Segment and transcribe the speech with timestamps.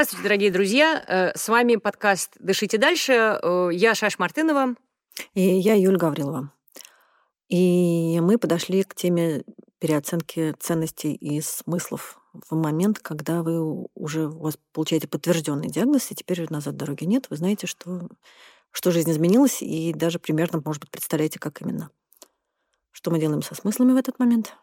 [0.00, 1.04] Здравствуйте, дорогие друзья.
[1.06, 3.12] Э, с вами подкаст «Дышите дальше».
[3.12, 4.74] Э, я Шаш Мартынова.
[5.34, 6.50] И я Юль Гаврилова.
[7.50, 9.44] И мы подошли к теме
[9.78, 16.14] переоценки ценностей и смыслов в момент, когда вы уже у вас получаете подтвержденный диагноз, и
[16.14, 18.08] теперь назад дороги нет, вы знаете, что,
[18.70, 21.90] что жизнь изменилась, и даже примерно, может быть, представляете, как именно.
[22.90, 24.56] Что мы делаем со смыслами в этот момент?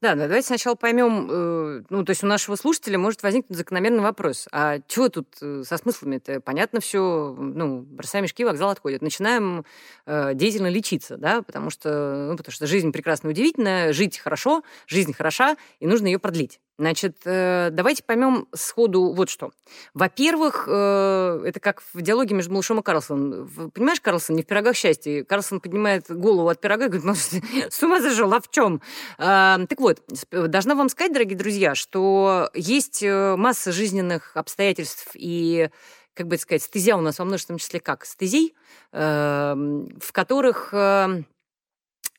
[0.00, 4.00] Да, но давайте сначала поймем, э, ну, то есть у нашего слушателя может возникнуть закономерный
[4.00, 4.48] вопрос.
[4.50, 9.02] А чего тут э, со смыслами Это Понятно все, ну, бросаем мешки, вокзал отходит.
[9.02, 9.64] Начинаем
[10.06, 14.62] э, деятельно лечиться, да, потому что, ну, потому что жизнь прекрасна и удивительная, жить хорошо,
[14.86, 16.60] жизнь хороша, и нужно ее продлить.
[16.80, 19.50] Значит, э, давайте поймем сходу вот что.
[19.92, 23.70] Во-первых, э, это как в диалоге между Малышом и Карлсоном.
[23.74, 25.22] Понимаешь, Карлсон, не в пирогах счастья.
[25.24, 27.14] Карлсон поднимает голову от пирога и говорит, ну,
[27.70, 28.80] с ума зашел, а в чем?
[29.18, 35.68] А, так вот, должна вам сказать, дорогие друзья, что есть э, масса жизненных обстоятельств и
[36.14, 38.54] как бы сказать, стезя у нас во множественном числе как стезей,
[38.92, 40.74] в которых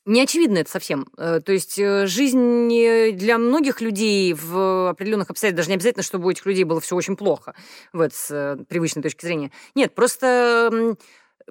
[0.04, 1.06] не очевидно это совсем.
[1.16, 2.68] Э, то есть э, жизнь
[3.16, 6.96] для многих людей в определенных обстоятельствах, даже не обязательно, чтобы у этих людей было все
[6.96, 7.54] очень плохо,
[7.92, 9.52] вот, с э, привычной точки зрения.
[9.74, 10.96] Нет, просто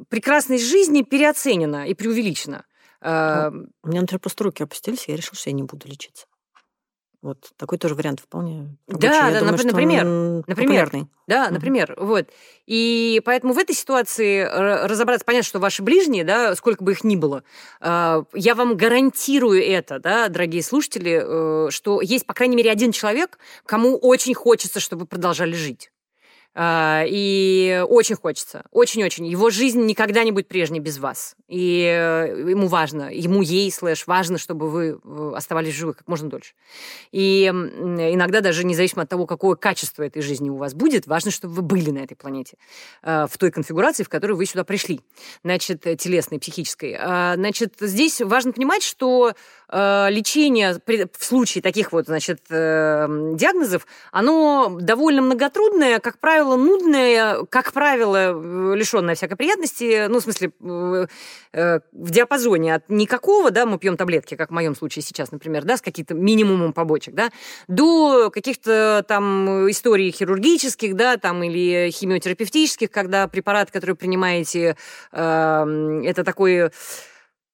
[0.10, 2.66] прекрасность жизни переоценена и преувеличена.
[3.04, 6.28] Ну, у меня, например, просто руки опустились, я решил, что я не буду лечиться.
[7.22, 9.08] Вот такой тоже вариант вполне рабочий.
[9.08, 10.06] Да, Я да, думаю, например,
[10.48, 10.92] например,
[11.28, 11.54] да, угу.
[11.54, 12.30] например, вот.
[12.66, 17.16] И поэтому в этой ситуации разобраться, понятно, что ваши ближние, да, сколько бы их ни
[17.16, 17.44] было,
[17.80, 22.92] а, я вам гарантирую это, да, дорогие слушатели, э, что есть, по крайней мере, один
[22.92, 25.92] человек, кому очень хочется, чтобы вы продолжали жить.
[26.54, 29.26] А, и очень хочется, очень-очень.
[29.26, 31.36] Его жизнь никогда не будет прежней без вас.
[31.48, 36.30] И э, ему важно, ему ей, слэш, важно, чтобы вы э, оставались живы как можно
[36.30, 36.54] дольше.
[37.14, 41.54] И иногда даже независимо от того, какое качество этой жизни у вас будет, важно, чтобы
[41.54, 42.58] вы были на этой планете
[43.02, 45.00] э, в той конфигурации, в которой вы сюда пришли.
[45.46, 46.98] Значит, телесной, психической.
[47.00, 49.34] А, значит, здесь важно понимать, что
[49.72, 50.76] лечение
[51.18, 59.16] в случае таких вот, значит, диагнозов, оно довольно многотрудное, как правило, нудное, как правило, лишенное
[59.16, 60.52] всякой приятности, ну, в смысле,
[61.54, 65.64] э, в диапазоне от никакого, да, мы пьем таблетки, как в моем случае сейчас, например,
[65.64, 67.30] да, с каким-то минимумом побочек, да,
[67.68, 74.76] до каких-то там историй хирургических, да, там, или химиотерапевтических, когда препарат, который принимаете,
[75.12, 76.72] э, это такой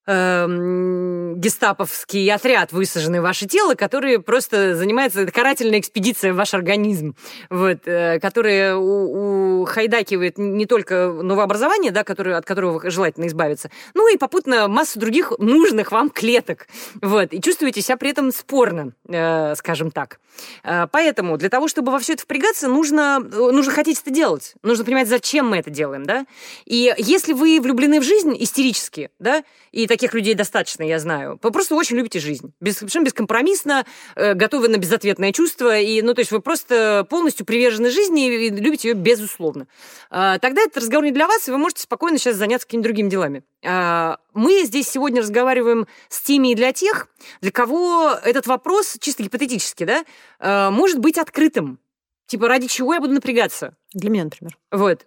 [0.08, 6.54] э, гестаповский отряд, высаженный в ваше тело, который просто занимается это карательная экспедиция в ваш
[6.54, 7.16] организм,
[7.50, 13.70] вот, э, которая у, у хайдакивает не только новообразование, да, которое, от которого желательно избавиться,
[13.94, 16.68] ну и попутно массу других нужных вам клеток,
[17.02, 20.20] вот, и чувствуете себя при этом спорно, э, скажем так.
[20.64, 24.86] Э, поэтому для того, чтобы во все это впрягаться, нужно, нужно хотеть это делать, нужно
[24.86, 26.26] понимать, зачем мы это делаем, да,
[26.66, 31.40] и если вы влюблены в жизнь истерически, да, и таких людей достаточно, я знаю.
[31.42, 32.54] Вы просто очень любите жизнь.
[32.62, 33.84] Без, совершенно бескомпромиссно,
[34.16, 35.80] э, готовы на безответное чувство.
[35.80, 39.68] И, ну, то есть вы просто полностью привержены жизни и любите ее безусловно.
[40.12, 43.10] Э, тогда этот разговор не для вас, и вы можете спокойно сейчас заняться какими-то другими
[43.10, 43.44] делами.
[43.64, 47.08] Э, мы здесь сегодня разговариваем с теми и для тех,
[47.42, 50.06] для кого этот вопрос, чисто гипотетически, да,
[50.40, 51.80] э, может быть открытым.
[52.28, 53.74] Типа, ради чего я буду напрягаться?
[53.94, 54.58] Для меня, например.
[54.70, 55.06] Вот,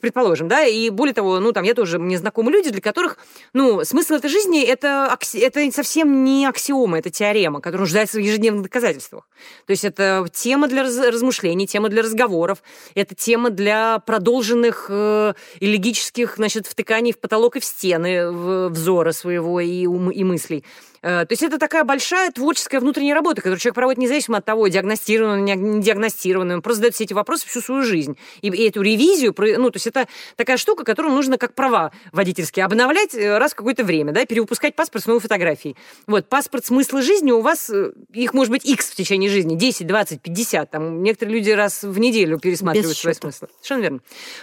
[0.00, 3.18] предположим, да, и более того, ну, там, я тоже, мне знакомы люди, для которых,
[3.52, 8.62] ну, смысл этой жизни это, это совсем не аксиома, это теорема, которая нуждается в ежедневных
[8.62, 9.28] доказательствах.
[9.66, 12.62] То есть это тема для раз, размышлений, тема для разговоров,
[12.94, 19.10] это тема для продолженных э, элегических, значит, втыканий в потолок и в стены в, взора
[19.10, 20.64] своего и, ум, и мыслей.
[21.02, 24.68] Э, то есть это такая большая творческая внутренняя работа, которую человек проводит независимо от того,
[24.68, 28.03] диагностированный, не диагностированный, он просто задает все эти вопросы всю свою жизнь.
[28.42, 30.06] И, и эту ревизию, ну, то есть это
[30.36, 34.76] такая штука, которую нужно как права водительские обновлять э, раз в какое-то время, да, перевыпускать
[34.76, 35.76] паспорт с новой фотографией.
[36.06, 39.86] Вот, паспорт смысла жизни у вас, э, их может быть X в течение жизни, 10,
[39.86, 43.46] 20, 50, там, некоторые люди раз в неделю пересматривают свой смысл.
[43.60, 44.00] Совершенно верно.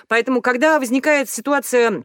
[0.07, 2.03] Поэтому, когда возникает ситуация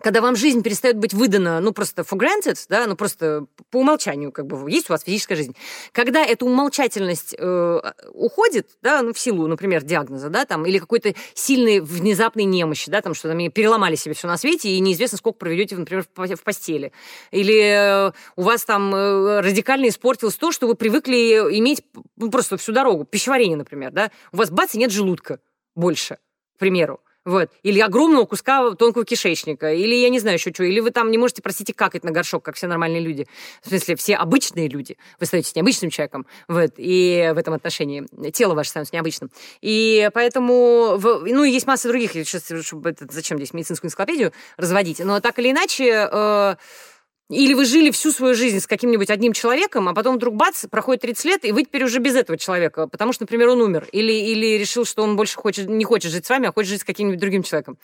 [0.00, 4.30] когда вам жизнь перестает быть выдана, ну, просто for granted, да, ну, просто по умолчанию,
[4.30, 5.56] как бы, есть у вас физическая жизнь.
[5.92, 7.80] Когда эта умолчательность э,
[8.12, 13.00] уходит, да, ну, в силу, например, диагноза, да, там, или какой-то сильной внезапной немощи, да,
[13.00, 16.92] там, что там переломали себе все на свете, и неизвестно, сколько проведете, например, в постели.
[17.30, 21.16] Или э, у вас там э, радикально испортилось то, что вы привыкли
[21.58, 21.82] иметь
[22.16, 25.40] ну, просто всю дорогу, пищеварение, например, да, у вас бац, и нет желудка
[25.74, 26.18] больше,
[26.56, 27.00] к примеру.
[27.26, 27.50] Вот.
[27.64, 29.74] Или огромного куска тонкого кишечника.
[29.74, 30.62] Или я не знаю еще что.
[30.62, 33.26] Или вы там не можете, простите, какать на горшок, как все нормальные люди.
[33.62, 34.96] В смысле, все обычные люди.
[35.18, 36.24] Вы становитесь необычным человеком.
[36.46, 36.74] Вот.
[36.76, 39.30] И в этом отношении тело ваше становится необычным.
[39.60, 40.98] И поэтому...
[41.02, 42.12] Ну, есть масса других.
[42.12, 42.44] Сейчас,
[43.10, 45.00] зачем здесь медицинскую энциклопедию разводить?
[45.00, 46.08] Но так или иначе...
[46.10, 46.56] Э,
[47.28, 51.02] или вы жили всю свою жизнь с каким-нибудь одним человеком, а потом вдруг бац, проходит
[51.02, 53.88] 30 лет, и вы теперь уже без этого человека, потому что, например, он умер.
[53.92, 56.80] Или, или решил, что он больше хочет, не хочет жить с вами, а хочет жить
[56.82, 57.78] с каким-нибудь другим человеком.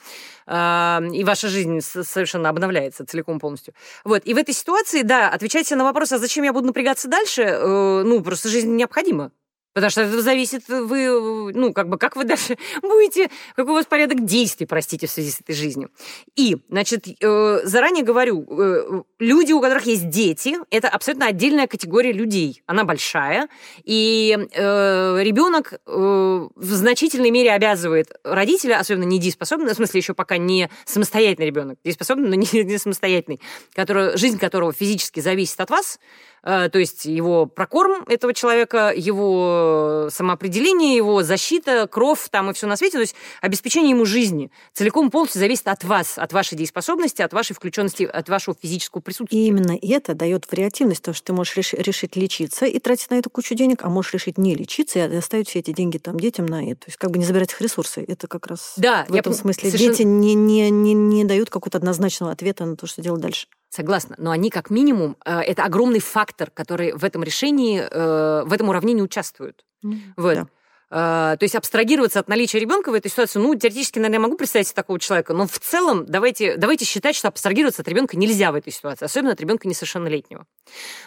[0.48, 3.74] И ваша жизнь совершенно обновляется целиком полностью.
[4.04, 4.22] Вот.
[4.24, 7.42] И в этой ситуации, да, отвечайте на вопрос, а зачем я буду напрягаться дальше?
[7.42, 9.32] Э, ну, просто жизнь необходима.
[9.72, 13.86] Потому что это зависит, вы, ну, как бы, как вы дальше будете, какой у вас
[13.86, 15.90] порядок действий, простите, в связи с этой жизнью.
[16.36, 22.12] И, значит, э, заранее говорю, э, люди, у которых есть дети, это абсолютно отдельная категория
[22.12, 22.62] людей.
[22.66, 23.48] Она большая,
[23.84, 30.68] и э, ребенок в значительной мере обязывает родителя, особенно недееспособный, в смысле еще пока не
[30.84, 33.40] самостоятельный ребенок, дееспособный, но не, не самостоятельный,
[33.75, 40.08] который, жизнь которого физически зависит от вас, Э, то есть его прокорм этого человека, его
[40.10, 45.10] самоопределение, его защита, кровь там и все на свете, то есть обеспечение ему жизни целиком
[45.10, 49.38] полностью зависит от вас, от вашей дееспособности, от вашей включенности, от вашего физического присутствия.
[49.38, 53.14] И именно это дает вариативность, то, что ты можешь реш- решить лечиться и тратить на
[53.16, 56.46] эту кучу денег, а можешь решить не лечиться и оставить все эти деньги там детям
[56.46, 56.80] на это.
[56.80, 58.04] То есть как бы не забирать их ресурсы.
[58.06, 59.92] Это как раз да, в этом смысле совершенно...
[59.92, 63.46] дети не, не, не, не дают какого-то однозначного ответа на то, что делать дальше.
[63.74, 64.16] Согласна.
[64.19, 68.69] Но они, как минимум, э, это огромный фактор, который в этом решении, э, в этом
[68.69, 69.64] уравнении участвуют.
[69.82, 70.34] Mm, вот.
[70.34, 70.46] Да.
[70.94, 74.36] А, то есть абстрагироваться от наличия ребенка в этой ситуации, ну, теоретически, наверное, я могу
[74.36, 78.52] представить себе такого человека, но в целом давайте, давайте считать, что абстрагироваться от ребенка нельзя
[78.52, 80.44] в этой ситуации, особенно от ребенка несовершеннолетнего.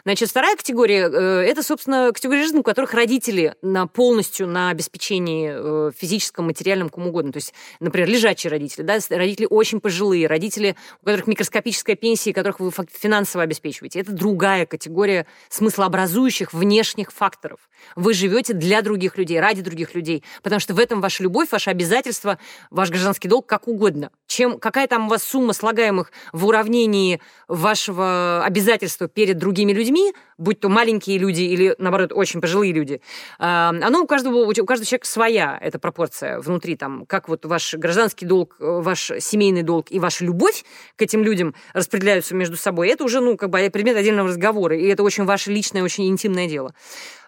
[0.04, 5.52] Значит, вторая категория э,– это, собственно, категория жизни, у которых родители на полностью на обеспечении
[5.54, 7.32] э, физическом, материальном, кому угодно.
[7.32, 12.60] То есть, например, лежачие родители, да, родители очень пожилые, родители, у которых микроскопическая пенсия, которых
[12.60, 14.00] вы финансово обеспечиваете.
[14.00, 17.60] Это другая категория смыслообразующих внешних факторов.
[17.96, 20.24] Вы живете для других людей, ради других других людей.
[20.42, 22.40] Потому что в этом ваша любовь, ваше обязательство,
[22.72, 24.10] ваш гражданский долг, как угодно.
[24.26, 30.60] Чем, какая там у вас сумма слагаемых в уравнении вашего обязательства перед другими людьми, будь
[30.60, 33.02] то маленькие люди или, наоборот, очень пожилые люди,
[33.38, 37.76] а, оно у каждого, у каждого человека своя эта пропорция внутри, там, как вот ваш
[37.76, 40.64] гражданский долг, ваш семейный долг и ваша любовь
[40.96, 42.90] к этим людям распределяются между собой.
[42.90, 46.48] Это уже, ну, как бы предмет отдельного разговора, и это очень ваше личное, очень интимное
[46.48, 46.74] дело.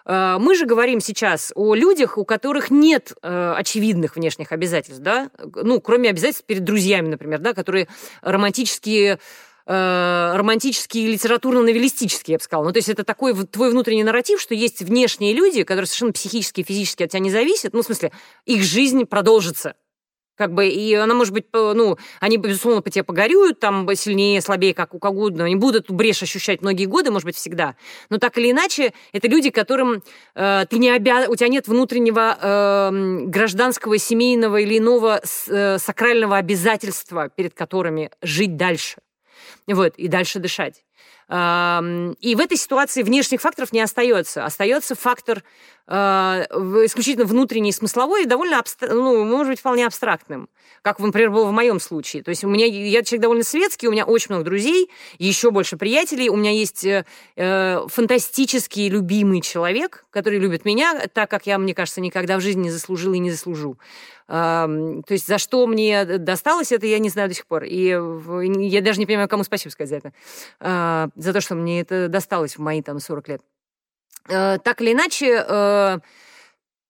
[0.08, 5.30] Э, мы же говорим сейчас о людях, у которых нет э, очевидных внешних обязательств, да,
[5.54, 7.88] ну, кроме обязательств перед друзьями, например, да, которые
[8.22, 9.18] романтические
[9.66, 12.64] э, романтические, литературно-новеллистические, я бы сказала.
[12.64, 16.62] Ну, то есть это такой твой внутренний нарратив, что есть внешние люди, которые совершенно психически
[16.62, 17.74] и физически от тебя не зависят.
[17.74, 18.10] Ну, в смысле,
[18.46, 19.74] их жизнь продолжится.
[20.38, 24.72] Как бы, и она может быть, ну, они, безусловно, по тебе погорюют, там, сильнее, слабее,
[24.72, 25.44] как у кого угодно.
[25.44, 27.74] Они будут эту брешь ощущать многие годы, может быть, всегда.
[28.08, 30.02] Но так или иначе, это люди, которым
[30.34, 36.36] э, ты не обязан, у тебя нет внутреннего э, гражданского, семейного или иного э, сакрального
[36.36, 38.98] обязательства, перед которыми жить дальше.
[39.66, 40.84] Вот, и дальше дышать.
[41.30, 44.46] И в этой ситуации внешних факторов не остается.
[44.46, 45.42] Остается фактор
[45.86, 45.94] э,
[46.86, 50.48] исключительно внутренний, смысловой и довольно, ну, может быть, вполне абстрактным,
[50.80, 52.22] как, например, было в моем случае.
[52.22, 55.76] То есть у меня, я человек довольно светский, у меня очень много друзей, еще больше
[55.76, 57.04] приятелей, у меня есть э,
[57.36, 62.64] э, фантастический любимый человек, который любит меня, так как я, мне кажется, никогда в жизни
[62.64, 63.78] не заслужила и не заслужу.
[64.28, 67.64] То есть за что мне досталось это, я не знаю до сих пор.
[67.64, 70.12] И я даже не понимаю, кому спасибо сказать за это.
[70.60, 73.42] А, за то, что мне это досталось в мои там 40 лет.
[74.28, 76.00] А, так или иначе, а,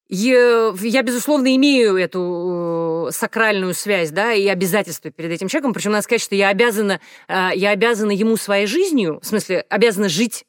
[0.08, 5.74] я, безусловно, имею эту сакральную связь, да, и обязательства перед этим человеком.
[5.74, 10.44] Причем надо сказать, что я обязана, я обязана ему своей жизнью, в смысле, обязана жить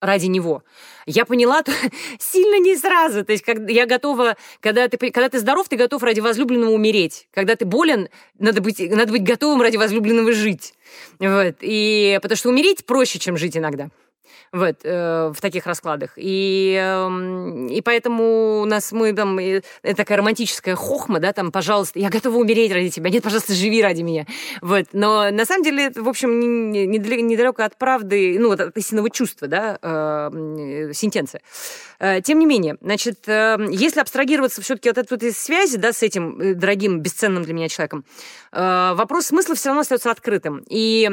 [0.00, 0.62] ради него.
[1.06, 1.72] Я поняла то,
[2.18, 3.24] сильно не сразу.
[3.24, 7.28] То есть как, я готова, когда ты, когда ты здоров, ты готов ради возлюбленного умереть.
[7.32, 8.08] Когда ты болен,
[8.38, 10.74] надо быть, надо быть готовым ради возлюбленного жить.
[11.18, 11.56] Вот.
[11.60, 13.90] И, потому что умереть проще, чем жить иногда
[14.52, 16.12] вот, э, в таких раскладах.
[16.16, 19.62] И, э, и поэтому у нас мы там, э,
[19.96, 24.02] такая романтическая хохма, да, там, пожалуйста, я готова умереть ради тебя, нет, пожалуйста, живи ради
[24.02, 24.26] меня.
[24.62, 24.86] Вот.
[24.92, 30.92] Но на самом деле, в общем, недалеко от правды, ну, от истинного чувства, да, э,
[30.92, 31.40] сентенция.
[31.98, 36.40] Э, тем не менее, значит, э, если абстрагироваться все-таки от этой связи, да, с этим
[36.40, 38.04] э, дорогим, бесценным для меня человеком,
[38.52, 40.62] вопрос смысла все равно остается открытым.
[40.68, 41.10] И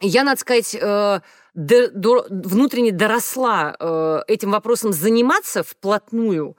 [0.00, 0.76] я, надо сказать,
[1.58, 6.56] до, до, внутренне доросла э, этим вопросом заниматься вплотную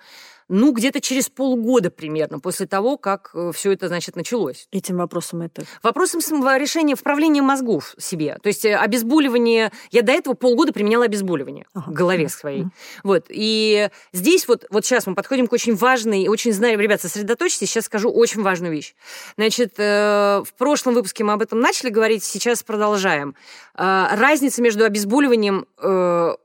[0.49, 4.67] ну, где-то через полгода примерно после того, как э, все это, значит, началось.
[4.71, 5.63] Этим вопросом это?
[5.83, 6.19] Вопросом
[6.57, 8.37] решения вправления мозгов себе.
[8.41, 9.71] То есть э, обезболивание...
[9.91, 11.91] Я до этого полгода применяла обезболивание ага.
[11.91, 12.61] в голове своей.
[12.61, 12.71] Ага.
[13.03, 13.25] Вот.
[13.29, 17.85] И здесь вот, вот сейчас мы подходим к очень важной, очень знаю, ребят, сосредоточьтесь, сейчас
[17.85, 18.95] скажу очень важную вещь.
[19.37, 23.35] Значит, э, в прошлом выпуске мы об этом начали говорить, сейчас продолжаем.
[23.75, 25.65] Разница между обезболиванием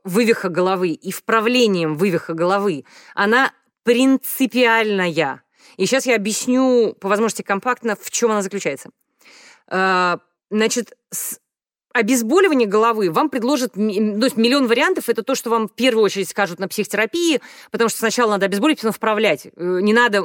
[0.03, 3.51] вывиха головы и вправлением вывиха головы, она
[3.85, 5.43] принципиальная.
[5.77, 8.89] И сейчас я объясню, по возможности компактно, в чем она заключается.
[9.67, 10.97] А, значит,
[11.93, 15.07] обезболивание головы вам предложат то есть миллион вариантов.
[15.07, 18.79] Это то, что вам в первую очередь скажут на психотерапии, потому что сначала надо обезболить,
[18.79, 19.45] потом вправлять.
[19.45, 20.21] Э, не надо э,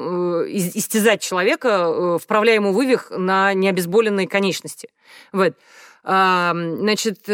[0.48, 4.88] истязать человека, э, вправляя ему вывих на необезболенные конечности.
[5.32, 5.54] Вот.
[6.02, 7.28] Значит,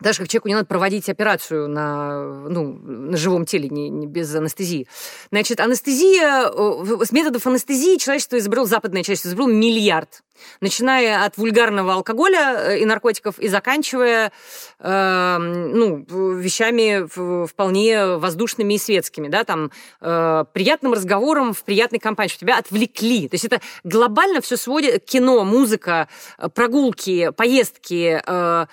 [0.00, 4.34] даже как человеку не надо проводить операцию на, ну, на живом теле, не, не без
[4.34, 4.86] анестезии.
[5.30, 6.50] Значит, анестезия,
[7.04, 10.22] с методов анестезии человечество изобрело, западное человечество изобрело миллиард.
[10.60, 14.32] Начиная от вульгарного алкоголя э, и наркотиков и заканчивая
[14.78, 17.06] э, ну, вещами
[17.46, 23.28] вполне воздушными и светскими, да, там, э, приятным разговором в приятной компании, что тебя отвлекли.
[23.28, 28.66] То есть это глобально все сводит кино, музыка, э, прогулки, поездки, э,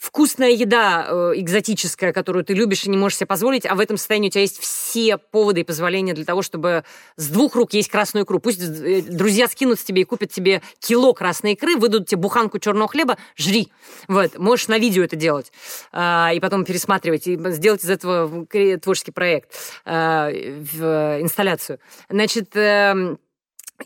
[0.00, 3.98] вкусная еда э, экзотическая, которую ты любишь и не можешь себе позволить, а в этом
[3.98, 6.84] состоянии у тебя есть все поводы и позволения для того, чтобы
[7.16, 8.40] с двух рук есть красную икру.
[8.40, 12.58] Пусть э, друзья скинут с тебе и купят тебе кило красной икры, выдадут тебе буханку
[12.58, 13.68] черного хлеба, жри.
[14.08, 15.52] Вот, можешь на видео это делать
[15.92, 18.46] э, и потом пересматривать, и сделать из этого
[18.80, 19.52] творческий проект,
[19.84, 21.78] э, инсталляцию.
[22.08, 23.16] Значит, э,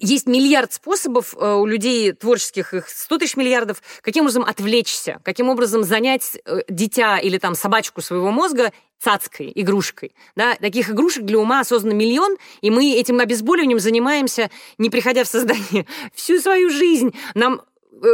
[0.00, 5.48] есть миллиард способов э, у людей творческих, их 100 тысяч миллиардов, каким образом отвлечься, каким
[5.48, 10.12] образом занять э, дитя или там собачку своего мозга цацкой, игрушкой.
[10.34, 10.54] Да?
[10.56, 15.86] Таких игрушек для ума осознанно миллион, и мы этим обезболиванием занимаемся, не приходя в создание,
[16.14, 17.14] всю свою жизнь.
[17.34, 17.62] Нам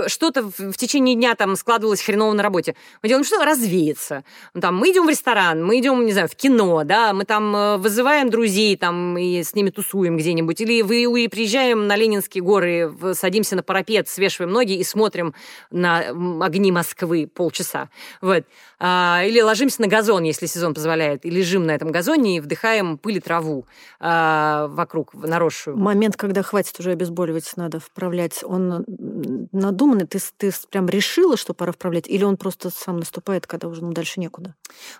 [0.06, 2.74] что-то в течение дня там складывалось хреново на работе.
[3.02, 3.44] Мы делаем что?
[3.44, 4.24] Развеяться.
[4.60, 7.76] Там, мы идем в ресторан, мы идем, не знаю, в кино, да, мы там э,
[7.78, 10.60] вызываем друзей там и с ними тусуем где-нибудь.
[10.60, 15.34] Или вы приезжаем на Ленинские горы, садимся на парапет, свешиваем ноги и смотрим
[15.70, 16.10] на
[16.44, 17.88] огни Москвы полчаса.
[18.20, 18.44] Вот.
[18.78, 22.96] А, или ложимся на газон, если сезон позволяет, и лежим на этом газоне и вдыхаем
[22.96, 23.66] пыль и траву
[23.98, 25.76] а, вокруг, наросшую.
[25.76, 29.48] Момент, когда хватит уже обезболивать, надо вправлять, он
[29.80, 30.06] надуманный?
[30.06, 32.06] Ты, ты прям решила, что пора вправлять?
[32.08, 34.54] Или он просто сам наступает, когда уже ну, дальше некуда?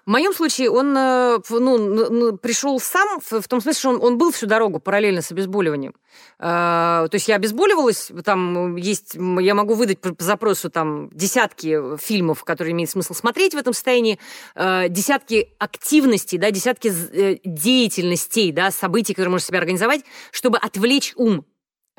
[0.07, 4.33] В моем случае он э, ну, пришел сам, в том смысле, что он, он был
[4.33, 5.95] всю дорогу параллельно с обезболиванием.
[6.39, 12.45] А, то есть я обезболивалась, там есть, я могу выдать по запросу там десятки фильмов,
[12.45, 14.19] которые имеет смысл смотреть в этом состоянии,
[14.55, 21.13] а, десятки активностей, да, десятки э, деятельностей, да, событий, которые можно себе организовать, чтобы отвлечь
[21.17, 21.50] ум э,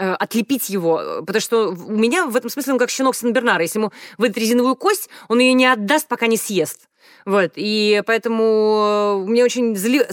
[0.01, 3.61] отлепить его, потому что у меня в этом смысле он как щенок Сен-Бернара.
[3.61, 6.87] Если ему выдать резиновую кость, он ее не отдаст, пока не съест.
[7.25, 9.75] Вот, и поэтому мне очень...
[9.75, 10.05] Зали...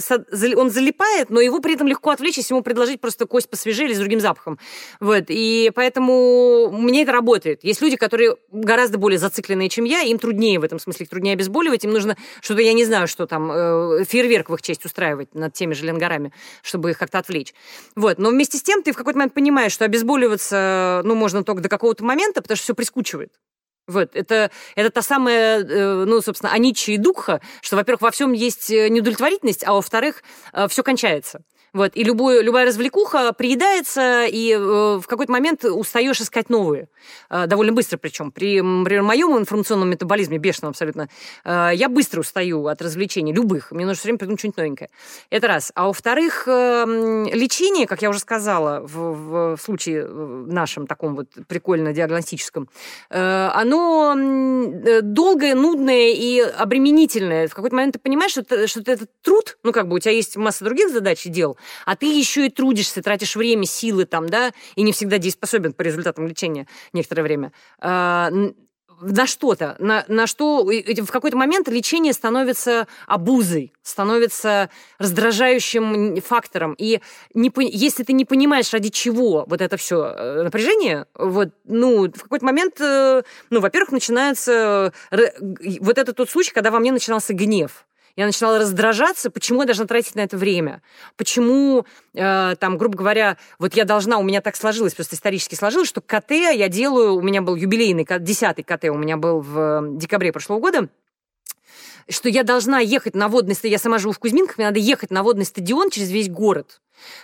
[0.55, 3.93] Он залипает, но его при этом легко отвлечь, если ему предложить просто кость посвежее или
[3.93, 4.59] с другим запахом.
[4.99, 7.63] Вот, и поэтому меня это работает.
[7.63, 11.33] Есть люди, которые гораздо более зацикленные, чем я, им труднее в этом смысле, их труднее
[11.33, 15.33] обезболивать, им нужно что-то, я не знаю, что там, э, фейерверк в их честь устраивать
[15.33, 17.53] над теми же ленгарами, чтобы их как-то отвлечь.
[17.95, 21.61] Вот, но вместе с тем ты в какой-то момент понимаешь, что обезболиваться, ну, можно только
[21.61, 23.33] до какого-то момента, потому что все прискучивает.
[23.89, 28.33] Вот, это, это та самая, э, ну, собственно, анича и дукха, что, во-первых, во всем
[28.33, 30.21] есть э, неудовлетворительность, а во-вторых,
[30.53, 31.41] э, все кончается.
[31.73, 36.87] Вот, и любую, любая развлекуха приедается, и э, в какой-то момент устаешь искать новые.
[37.29, 38.31] Э, довольно быстро причем.
[38.31, 41.09] При, например, моем информационном метаболизме, бешеном абсолютно,
[41.45, 43.71] э, я быстро устаю от развлечений, любых.
[43.71, 44.89] Мне нужно все время придумать что-нибудь новенькое.
[45.29, 45.71] Это раз.
[45.75, 46.85] А во-вторых, э,
[47.31, 52.69] лечение, как я уже сказала, в, в случае э, нашем таком вот прикольно-диагностическом,
[53.09, 57.47] э, оно э, долгое, нудное и обременительное.
[57.47, 60.35] В какой-то момент ты понимаешь, что, что это труд, ну, как бы у тебя есть
[60.35, 64.51] масса других задач и дел, а ты еще и трудишься, тратишь время, силы там, да,
[64.75, 68.29] и не всегда дееспособен по результатам лечения некоторое время а,
[69.01, 76.75] на что-то, на, на что в какой-то момент лечение становится обузой, становится раздражающим фактором.
[76.77, 77.01] И
[77.33, 82.23] не, если ты не понимаешь, ради чего вот это все э, напряжение, вот, ну, в
[82.23, 87.85] какой-то момент, э, ну, во-первых, начинается вот это тот случай, когда во мне начинался гнев.
[88.19, 90.81] Я начинала раздражаться, почему я должна тратить на это время?
[91.15, 95.87] Почему, э, там, грубо говоря, вот я должна, у меня так сложилось, просто исторически сложилось,
[95.87, 100.33] что КТ я делаю, у меня был юбилейный, десятый КТ у меня был в декабре
[100.33, 100.89] прошлого года,
[102.09, 105.11] что я должна ехать на водный стадион, я сама живу в Кузьминках, мне надо ехать
[105.11, 106.81] на водный стадион через весь город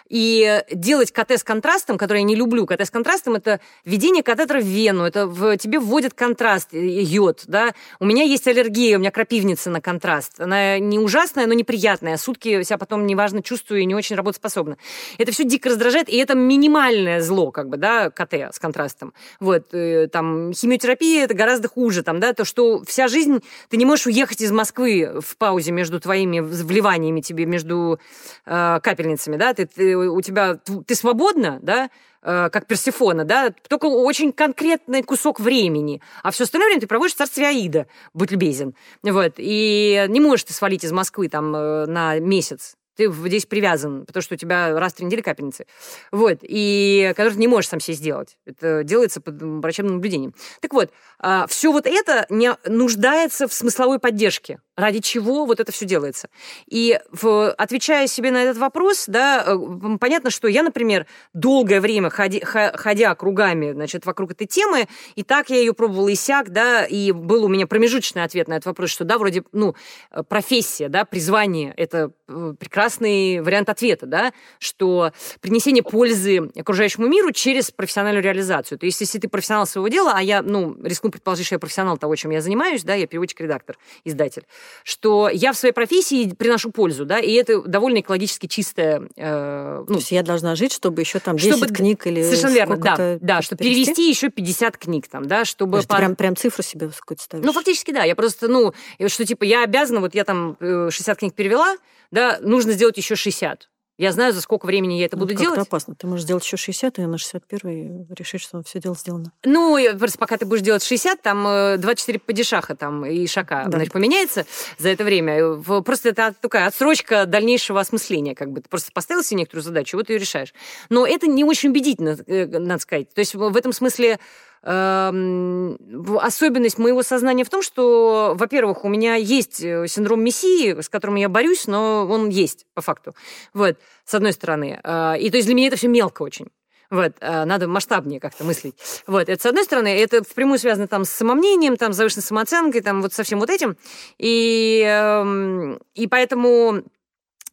[0.09, 4.59] И делать КТ с контрастом, который я не люблю, КТ с контрастом, это введение катетера
[4.59, 7.73] в вену, это в, тебе вводят контраст, э, йод, да.
[7.99, 10.39] У меня есть аллергия, у меня крапивница на контраст.
[10.39, 12.17] Она не ужасная, но неприятная.
[12.17, 14.77] Сутки себя потом неважно чувствую и не очень работоспособна.
[15.17, 19.13] Это все дико раздражает, и это минимальное зло, как бы, да, КТ с контрастом.
[19.39, 23.39] Вот, э, там, химиотерапия это гораздо хуже, там, да, то, что вся жизнь,
[23.69, 27.99] ты не можешь уехать из Москвы в паузе между твоими вливаниями тебе, между
[28.45, 31.89] э, капельницами, да, ты, ты, у тебя, ты свободна, да,
[32.21, 37.15] э, как Персифона, да, только очень конкретный кусок времени, а все остальное время ты проводишь
[37.15, 41.85] в царстве Аида, будь любезен, вот, и не можешь ты свалить из Москвы там э,
[41.85, 45.65] на месяц, ты здесь привязан, потому что у тебя раз в три недели капельницы.
[46.11, 46.39] Вот.
[46.41, 48.37] И который ты не можешь сам себе сделать.
[48.45, 50.33] Это делается под врачебным наблюдением.
[50.61, 55.71] Так вот, а, все вот это не нуждается в смысловой поддержке ради чего вот это
[55.71, 56.29] все делается.
[56.67, 62.09] И в, отвечая себе на этот вопрос, да, э, понятно, что я, например, долгое время
[62.09, 66.85] ходи, ходя кругами, значит, вокруг этой темы, и так я ее пробовала и сяк, да,
[66.85, 69.75] и был у меня промежуточный ответ на этот вопрос, что, да, вроде, ну,
[70.11, 77.31] э, профессия, да, призвание– это э, прекрасный вариант ответа, да, что принесение пользы окружающему миру
[77.31, 78.77] через профессиональную реализацию.
[78.77, 81.97] То есть, если ты профессионал своего дела, а я, ну, рискну предположить, что я профессионал
[81.97, 84.43] того, чем я занимаюсь, да, я переводчик-редактор, издатель,
[84.83, 89.07] что я в своей профессии приношу пользу, да, и это довольно экологически чистое...
[89.15, 92.53] Э, ну, То есть я должна жить, чтобы еще там 10 чтобы, книг или Совершенно
[92.53, 93.93] верно, да, да, чтобы перевести?
[93.93, 95.81] перевести еще 50 книг там, да, чтобы...
[95.81, 95.97] По...
[95.97, 97.45] прям, прям цифру себе какую-то ставишь?
[97.45, 98.73] Ну, фактически, да, я просто, ну,
[99.07, 101.77] что типа я обязана, вот я там 60 э, книг перевела,
[102.11, 103.69] да, нужно сделать еще 60.
[103.97, 105.57] Я знаю, за сколько времени я это ну, буду делать.
[105.57, 105.95] Это опасно.
[105.95, 109.31] Ты можешь сделать еще 60, и на 61 решить, что все дело сделано.
[109.45, 111.43] Ну, просто пока ты будешь делать 60, там
[111.79, 113.77] 24 э, падишаха там и шака да.
[113.77, 114.45] значит, поменяется
[114.77, 115.55] за это время.
[115.81, 118.35] Просто это такая отсрочка дальнейшего осмысления.
[118.35, 118.61] Как бы.
[118.61, 120.53] Ты просто поставил себе некоторую задачу, вот ее решаешь.
[120.89, 123.13] Но это не очень убедительно, э, надо сказать.
[123.13, 124.19] То есть в этом смысле
[124.65, 131.15] особенность моего сознания в том, что, во-первых, у меня есть э, синдром мессии, с которым
[131.15, 133.13] я борюсь, но он есть по факту.
[133.53, 134.79] Вот, с одной стороны.
[134.83, 136.47] Э, и то есть для меня это все мелко очень.
[136.89, 138.75] Вот, э, надо масштабнее как-то мыслить.
[139.05, 142.81] Вот, это с одной стороны, это впрямую связано там с самомнением, там, с завышенной самооценкой,
[142.81, 143.77] там, вот со всем вот этим.
[144.17, 146.83] И, эм, и поэтому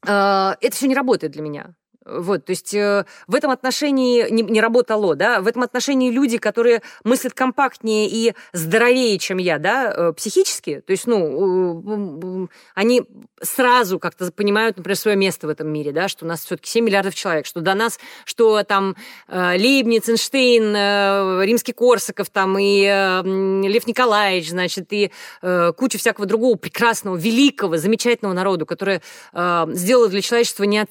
[0.05, 1.75] это все не работает для меня.
[2.05, 6.38] Вот, то есть э, в этом отношении не, не работало, да, в этом отношении люди,
[6.38, 13.03] которые мыслят компактнее и здоровее, чем я, да, э, психически, то есть, ну, э, они
[13.41, 16.85] сразу как-то понимают, например, свое место в этом мире, да, что у нас все-таки 7
[16.85, 18.97] миллиардов человек, что до нас, что там
[19.29, 23.23] э, Лейбниц, Эйнштейн, э, Римский Корсаков там и э,
[23.69, 25.12] Лев Николаевич, значит, и
[25.43, 29.01] э, куча всякого другого прекрасного, великого, замечательного народу, который
[29.33, 30.85] э, сделал для человечества не,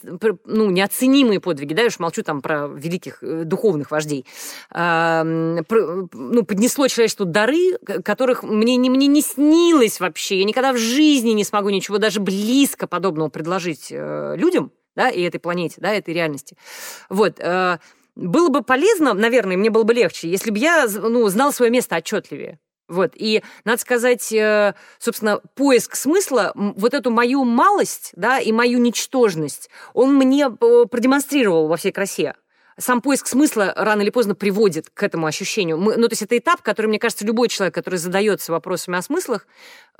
[0.46, 4.26] ну, неоценимое неоценимые подвиги, да, я уж молчу там про великих э, духовных вождей,
[4.74, 10.40] ну, поднесло человечеству дары, которых мне не, мне не снилось вообще.
[10.40, 15.22] Я никогда в жизни не смогу ничего даже близко подобного предложить э, людям, да, и
[15.22, 16.58] этой планете, да, этой реальности.
[17.10, 17.40] Вот.
[17.40, 17.78] Э,
[18.16, 21.96] было бы полезно, наверное, мне было бы легче, если бы я ну, знал свое место
[21.96, 22.60] отчетливее.
[22.92, 23.14] Вот.
[23.16, 29.70] И, надо сказать, э, собственно, поиск смысла, вот эту мою малость, да, и мою ничтожность,
[29.94, 32.34] он мне э, продемонстрировал во всей красе
[32.82, 35.78] сам поиск смысла рано или поздно приводит к этому ощущению.
[35.78, 39.02] Мы, ну, то есть это этап, который, мне кажется, любой человек, который задается вопросами о
[39.02, 39.46] смыслах,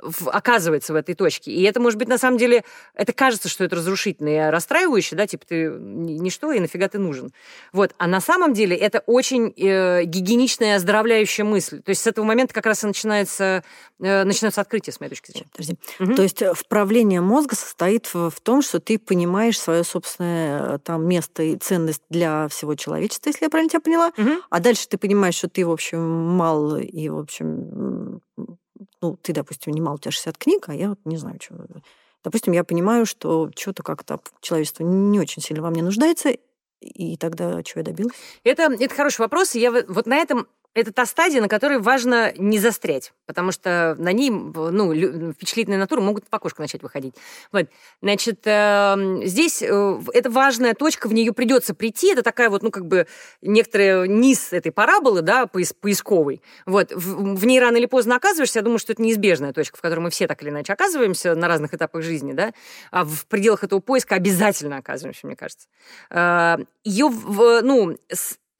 [0.02, 1.52] в, оказывается в этой точке.
[1.52, 2.64] И это, может быть, на самом деле,
[2.94, 7.32] это кажется, что это разрушительно и расстраивающе, да, типа ты ничто, и нафига ты нужен.
[7.72, 7.94] Вот.
[7.98, 11.80] А на самом деле это очень э, гигиеничная, оздоровляющая мысль.
[11.82, 13.62] То есть с этого момента как раз и начинается,
[14.00, 15.48] э, начинается открытие, с моей точки зрения.
[15.52, 15.76] Подожди.
[16.00, 16.14] Угу.
[16.14, 20.78] То есть э, вправление мозга состоит в, в том, что ты понимаешь свое собственное э,
[20.78, 24.12] там место и ценность для всего всего человечества, если я правильно тебя поняла.
[24.16, 24.42] Угу.
[24.50, 28.20] А дальше ты понимаешь, что ты, в общем, мал, и, в общем,
[29.00, 31.54] ну, ты, допустим, не мал, у тебя 60 книг, а я вот не знаю, что...
[32.24, 36.32] Допустим, я понимаю, что что-то как-то человечество не очень сильно во мне нуждается,
[36.80, 38.14] и тогда чего я добилась?
[38.44, 39.54] Это, это хороший вопрос.
[39.56, 44.12] Я вот на этом это та стадия, на которой важно не застрять, потому что на
[44.12, 47.14] ней ну, впечатлительные натуры могут по окошку начать выходить.
[47.52, 47.66] Вот.
[48.00, 52.12] Значит, эм, здесь э, это важная точка, в нее придется прийти.
[52.12, 53.06] Это такая вот, ну, как бы
[53.42, 56.40] некоторый низ этой параболы, да, поисковой.
[56.64, 56.90] Вот.
[56.92, 58.60] В, в ней рано или поздно оказываешься.
[58.60, 61.48] Я думаю, что это неизбежная точка, в которой мы все так или иначе оказываемся на
[61.48, 62.52] разных этапах жизни, да.
[62.90, 65.68] А в пределах этого поиска обязательно оказываемся, мне кажется.
[66.10, 67.96] Э, Ее, ну,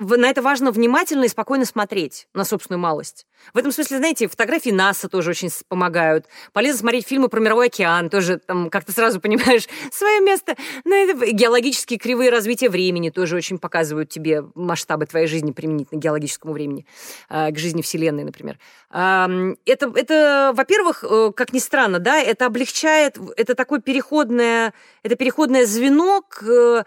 [0.03, 3.27] на это важно внимательно и спокойно смотреть, на собственную малость.
[3.55, 6.27] В этом смысле, знаете, фотографии НАСА тоже очень помогают.
[6.53, 10.57] Полезно смотреть фильмы про мировой океан, тоже там как-то сразу понимаешь свое место.
[10.85, 16.03] Но это геологические кривые развития времени тоже очень показывают тебе масштабы твоей жизни применительно к
[16.03, 16.87] геологическому времени,
[17.29, 18.59] а, к жизни Вселенной, например.
[18.91, 25.65] Это, это во-первых, э, как ни странно, да, это облегчает, это такое переходное, это переходное
[25.65, 26.85] звено к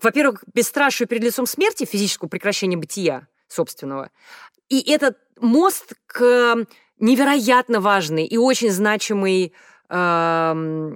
[0.00, 4.10] во-первых, бесстрашию перед лицом смерти, физического прекращения бытия собственного.
[4.68, 6.66] И этот мост к
[6.98, 9.52] невероятно важной и очень значимой,
[9.88, 10.94] э,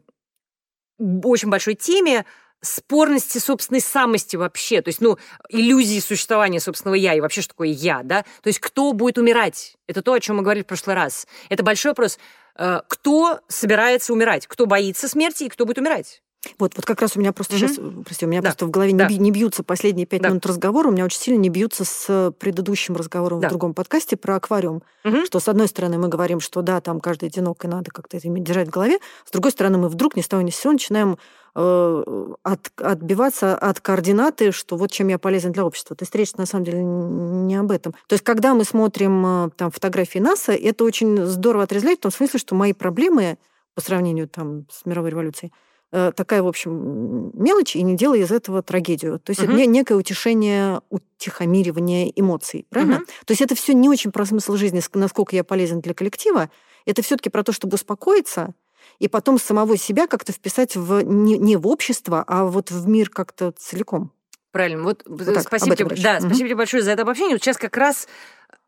[0.98, 2.24] очень большой теме
[2.60, 5.16] спорности собственной самости вообще, то есть, ну,
[5.48, 9.76] иллюзии существования собственного я и вообще, что такое я, да, то есть кто будет умирать,
[9.86, 11.26] это то, о чем мы говорили в прошлый раз.
[11.50, 12.18] Это большой вопрос,
[12.56, 16.22] э, кто собирается умирать, кто боится смерти и кто будет умирать.
[16.58, 17.60] Вот, вот как раз у меня просто угу.
[17.60, 18.50] сейчас, прости, у меня да.
[18.50, 19.08] просто в голове да.
[19.08, 20.28] не, не бьются последние пять да.
[20.28, 23.48] минут разговора, у меня очень сильно не бьются с предыдущим разговором да.
[23.48, 24.82] в другом подкасте про аквариум.
[25.04, 25.26] Угу.
[25.26, 28.28] Что, с одной стороны, мы говорим, что да, там каждый одинок, и надо как-то это
[28.28, 28.98] держать в голове.
[29.24, 31.18] С другой стороны, мы вдруг ни с того ни с сего начинаем
[31.56, 32.04] э,
[32.44, 35.96] от, отбиваться от координаты, что вот чем я полезен для общества.
[35.96, 37.94] То есть речь на самом деле не об этом.
[38.06, 42.12] То есть когда мы смотрим э, там фотографии НАСА, это очень здорово отрезвляет в том
[42.12, 43.38] смысле, что мои проблемы
[43.74, 48.30] по сравнению там с мировой революцией, Э, такая, в общем, мелочь, и не делай из
[48.30, 49.18] этого трагедию.
[49.18, 49.52] То есть угу.
[49.52, 52.96] это некое утешение, утихомиривание эмоций, правильно?
[52.96, 53.04] Угу.
[53.26, 56.50] То есть это все не очень про смысл жизни, насколько я полезен для коллектива.
[56.84, 58.54] Это все-таки про то, чтобы успокоиться,
[58.98, 63.10] и потом самого себя как-то вписать в не, не в общество, а вот в мир
[63.10, 64.12] как-то целиком.
[64.50, 64.82] Правильно.
[64.82, 66.26] Вот, вот так, спасибо, тебе, да, угу.
[66.26, 67.34] спасибо тебе большое за это обобщение.
[67.34, 68.08] Вот сейчас как раз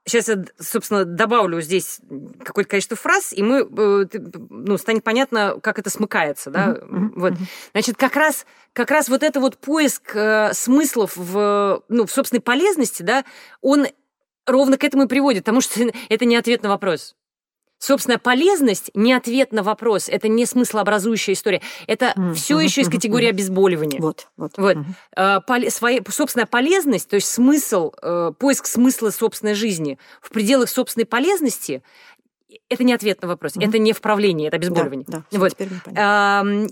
[0.07, 2.01] Сейчас я, собственно, добавлю здесь
[2.43, 4.07] какое-то количество фраз, и мы, э,
[4.49, 6.69] ну, станет понятно, как это смыкается, да.
[6.69, 7.13] Mm-hmm.
[7.17, 7.35] Вот.
[7.73, 12.41] Значит, как раз, как раз вот это вот поиск э, смыслов в, ну, в собственной
[12.41, 13.25] полезности, да,
[13.61, 13.87] он
[14.47, 17.15] ровно к этому и приводит, потому что это не ответ на вопрос.
[17.81, 21.63] Собственная полезность не ответ на вопрос, это не смыслообразующая история.
[21.87, 22.35] Это mm-hmm.
[22.35, 23.99] все еще из категории обезболивания.
[24.01, 24.53] Вот, вот.
[24.59, 24.77] вот.
[24.77, 24.85] Mm-hmm.
[25.17, 30.69] А, пол, своя, собственная полезность, то есть смысл, э, поиск смысла собственной жизни в пределах
[30.69, 31.83] собственной полезности
[32.69, 33.69] это не ответ на вопрос, mm-hmm.
[33.69, 35.05] это не вправление, это обезболивание.
[35.07, 35.55] Да, да, вот.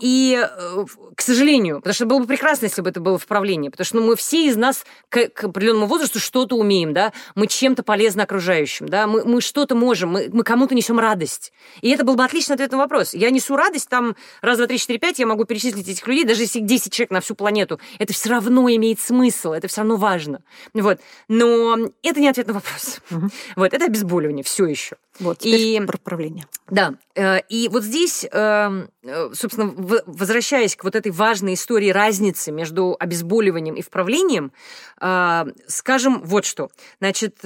[0.00, 3.84] и, э, к сожалению, потому что было бы прекрасно, если бы это было вправление, потому
[3.84, 7.82] что ну, мы все из нас к, к определенному возрасту что-то умеем, да, мы чем-то
[7.82, 11.52] полезны окружающим, да, мы, мы что-то можем, мы, мы кому-то несем радость.
[11.80, 13.14] И это был бы отличный ответ на вопрос.
[13.14, 16.42] Я несу радость, там раз, два, три, четыре, пять, я могу перечислить этих людей, даже
[16.42, 20.42] если 10 человек на всю планету, это все равно имеет смысл, это все равно важно.
[20.74, 21.00] Вот.
[21.28, 23.00] Но это не ответ на вопрос.
[23.10, 23.32] Mm-hmm.
[23.56, 24.96] Вот, это обезболивание все еще.
[25.20, 25.50] Вот, и
[25.86, 26.46] про правление.
[26.70, 29.72] Да, э, и вот здесь, эм, э, собственно,
[30.06, 34.52] возвращаясь к вот этой важной истории разницы между обезболиванием и вправлением,
[35.00, 36.70] э, скажем вот что.
[37.00, 37.38] Значит,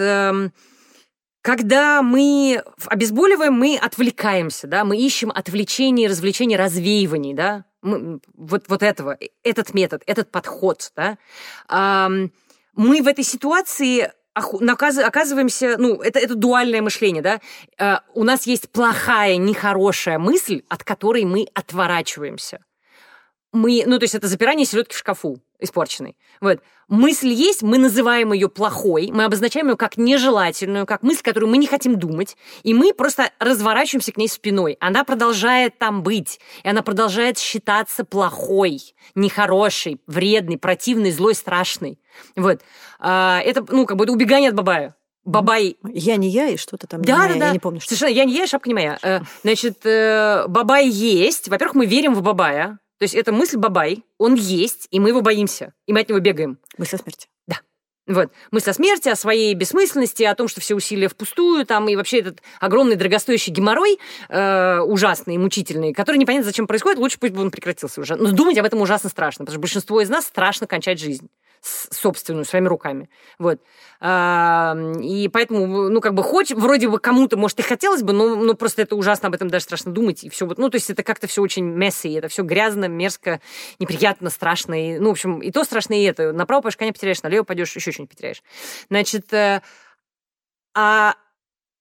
[1.43, 8.83] когда мы обезболиваем, мы отвлекаемся, да, мы ищем отвлечение, развлечение, развеиваний, да, мы, вот, вот
[8.83, 11.19] этого, этот метод, этот подход, да.
[12.75, 17.41] Мы в этой ситуации оказываемся, ну, это, это дуальное мышление, да,
[17.79, 22.61] э, у нас есть плохая, нехорошая мысль, от которой мы отворачиваемся.
[23.53, 26.17] Мы, ну, то есть это запирание селедки в шкафу испорченной.
[26.41, 26.61] Вот.
[26.89, 31.57] Мысль есть, мы называем ее плохой, мы обозначаем ее как нежелательную, как мысль, которую мы
[31.57, 34.77] не хотим думать, и мы просто разворачиваемся к ней спиной.
[34.81, 41.99] Она продолжает там быть, и она продолжает считаться плохой, нехорошей, вредной, противной, злой, страшной.
[42.37, 42.61] Вот.
[42.99, 44.97] А, это, ну, как бы убегание от бабая.
[45.25, 45.77] Бабай...
[45.85, 47.47] Я не я, и что-то там да, не да, да.
[47.47, 47.81] я не помню.
[47.81, 48.99] Что Совершенно, я не я, шапка не моя.
[49.03, 51.49] Э, значит, э, Бабай есть.
[51.49, 52.81] Во-первых, мы верим в Бабая.
[53.03, 56.21] То есть это мысль Бабай, он есть, и мы его боимся, и мы от него
[56.21, 56.61] бегаем.
[56.79, 57.27] Мысль о смерти.
[57.49, 57.57] Да.
[58.07, 58.31] Вот.
[58.53, 62.21] Мысль о смерти, о своей бессмысленности, о том, что все усилия впустую, там, и вообще
[62.21, 67.51] этот огромный дорогостоящий геморрой, э, ужасный, мучительный, который непонятно зачем происходит, лучше пусть бы он
[67.51, 68.15] прекратился уже.
[68.15, 71.29] Но думать об этом ужасно страшно, потому что большинство из нас страшно кончать жизнь
[71.63, 73.09] собственную, своими руками.
[73.39, 73.61] Вот.
[74.01, 78.55] И поэтому, ну, как бы, хоть вроде бы кому-то, может, и хотелось бы, но, но
[78.55, 80.47] просто это ужасно, об этом даже страшно думать, и все.
[80.47, 83.41] Вот, ну, то есть это как-то все очень месси, это все грязно, мерзко,
[83.79, 84.75] неприятно, страшно.
[84.75, 86.33] И, ну, в общем, и то страшно, и это.
[86.33, 88.43] Направо пойдешь, коня потеряешь, налево пойдешь, еще что-нибудь потеряешь.
[88.89, 89.63] Значит, э,
[90.75, 91.15] а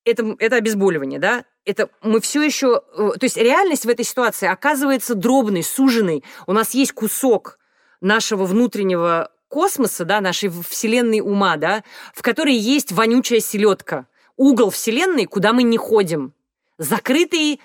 [0.06, 1.46] это, это обезболивание, да?
[1.65, 2.82] Это мы все еще...
[2.96, 6.24] Э, то есть реальность в этой ситуации оказывается дробной, суженной.
[6.46, 7.58] У нас есть кусок
[8.00, 11.84] нашего внутреннего космоса, да, нашей вселенной ума, да,
[12.16, 16.34] в которой есть вонючая селедка, угол вселенной, куда мы не ходим,
[16.78, 17.60] закрытый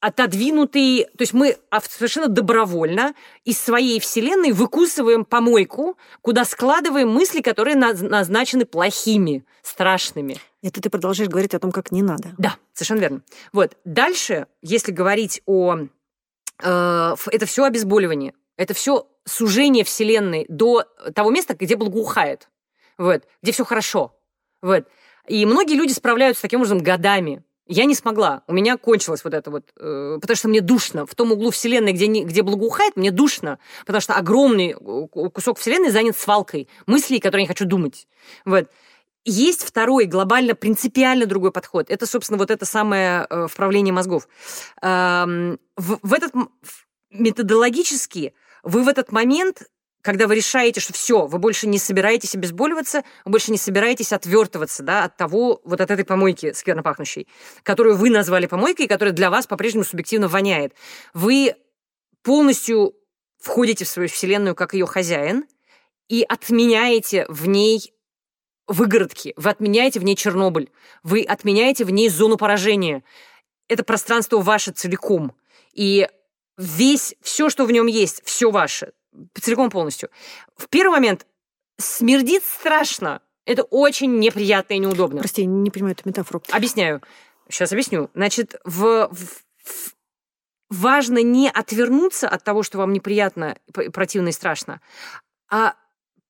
[0.00, 1.56] отодвинутый, то есть мы
[1.88, 10.38] совершенно добровольно из своей вселенной выкусываем помойку, куда складываем мысли, которые назначены плохими, страшными.
[10.62, 12.34] Это ты продолжаешь говорить о том, как не надо.
[12.36, 13.22] Да, совершенно верно.
[13.52, 13.76] Вот.
[13.84, 15.86] Дальше, если говорить о...
[16.62, 18.34] Э, это все обезболивание.
[18.58, 22.48] Это все сужение Вселенной до того места, где благоухает.
[22.98, 23.22] Вот.
[23.40, 24.14] Где все хорошо.
[24.60, 24.84] Вот.
[25.28, 27.44] И многие люди справляются таким образом годами.
[27.66, 28.42] Я не смогла.
[28.48, 31.06] У меня кончилось вот это вот, э, потому что мне душно.
[31.06, 35.90] В том углу Вселенной, где, не, где благоухает, мне душно, потому что огромный кусок Вселенной
[35.90, 38.08] занят свалкой мыслей, которые я не хочу думать.
[38.44, 38.68] Вот.
[39.24, 41.90] Есть второй, глобально, принципиально другой подход.
[41.90, 44.26] Это, собственно, вот это самое э, вправление мозгов.
[44.80, 46.32] Эм, в, в этот
[47.10, 49.62] методологически вы в этот момент
[50.00, 54.82] когда вы решаете, что все, вы больше не собираетесь обезболиваться, вы больше не собираетесь отвертываться
[54.82, 57.26] да, от того, вот от этой помойки скверно пахнущей,
[57.62, 60.72] которую вы назвали помойкой, которая для вас по-прежнему субъективно воняет.
[61.14, 61.56] Вы
[62.22, 62.94] полностью
[63.38, 65.44] входите в свою вселенную как ее хозяин
[66.08, 67.92] и отменяете в ней
[68.66, 70.70] выгородки, вы отменяете в ней Чернобыль,
[71.02, 73.02] вы отменяете в ней зону поражения.
[73.66, 75.34] Это пространство ваше целиком.
[75.72, 76.08] И
[76.58, 78.92] весь, все, что в нем есть, все ваше
[79.40, 80.10] целиком полностью.
[80.56, 81.26] В первый момент
[81.78, 83.22] смердит страшно.
[83.46, 85.20] Это очень неприятно и неудобно.
[85.20, 86.42] Прости, не понимаю эту метафору.
[86.50, 87.02] Объясняю.
[87.48, 88.10] Сейчас объясню.
[88.14, 89.94] Значит, в, в, в
[90.68, 94.82] важно не отвернуться от того, что вам неприятно, противно и страшно,
[95.50, 95.74] а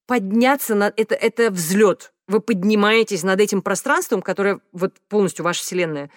[0.06, 6.10] подняться на это, это взлет вы поднимаетесь над этим пространством, которое вот полностью ваша вселенная,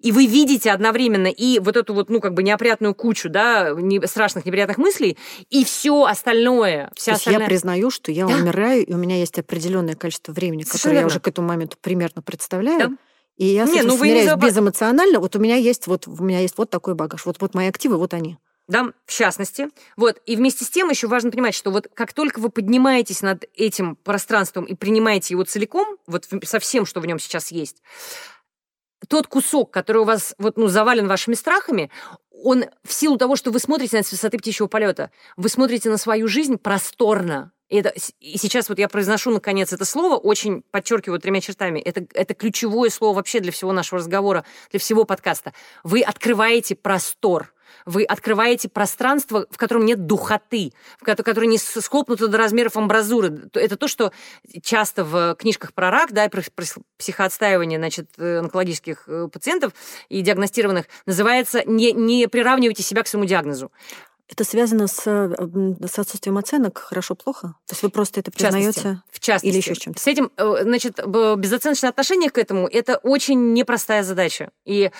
[0.00, 4.00] и вы видите одновременно и вот эту вот, ну, как бы неопрятную кучу, да, не,
[4.06, 5.18] страшных, неприятных мыслей,
[5.50, 6.90] и все остальное.
[6.94, 7.42] Вся То остальная...
[7.42, 8.36] я признаю, что я да.
[8.36, 11.04] умираю, и у меня есть определенное количество времени, Совершенно которое верно.
[11.04, 12.78] я уже к этому моменту примерно представляю.
[12.78, 12.96] Да.
[13.36, 15.20] И я с не, этим ну, смиряюсь не безэмоционально.
[15.20, 17.26] Вот у меня есть вот у меня есть вот такой багаж.
[17.26, 19.68] Вот, вот мои активы, вот они да, в частности.
[19.96, 20.20] Вот.
[20.26, 23.96] И вместе с тем еще важно понимать, что вот как только вы поднимаетесь над этим
[23.96, 27.82] пространством и принимаете его целиком, вот со всем, что в нем сейчас есть,
[29.08, 31.90] тот кусок, который у вас вот, ну, завален вашими страхами,
[32.30, 35.96] он в силу того, что вы смотрите на с высоты птичьего полета, вы смотрите на
[35.96, 37.52] свою жизнь просторно.
[37.68, 41.80] И, это, и сейчас вот я произношу, наконец, это слово, очень подчеркиваю тремя чертами.
[41.80, 45.52] Это, это ключевое слово вообще для всего нашего разговора, для всего подкаста.
[45.82, 47.52] Вы открываете простор
[47.84, 53.50] вы открываете пространство, в котором нет духоты, в которое не схлопнуто до размеров амбразуры.
[53.54, 54.12] Это то, что
[54.62, 56.42] часто в книжках про рак, да, про
[56.98, 59.72] психоотстаивание, значит, э, онкологических э, пациентов
[60.08, 63.70] и диагностированных называется «не, не приравнивайте себя к своему диагнозу».
[64.28, 67.54] Это связано с, с отсутствием оценок хорошо-плохо?
[67.66, 69.00] То есть вы просто это признаете?
[69.10, 69.46] В частности.
[69.46, 70.00] Или еще с чем-то?
[70.00, 74.50] С этим, э, значит, безоценочное отношение к этому– это очень непростая задача.
[74.64, 74.90] И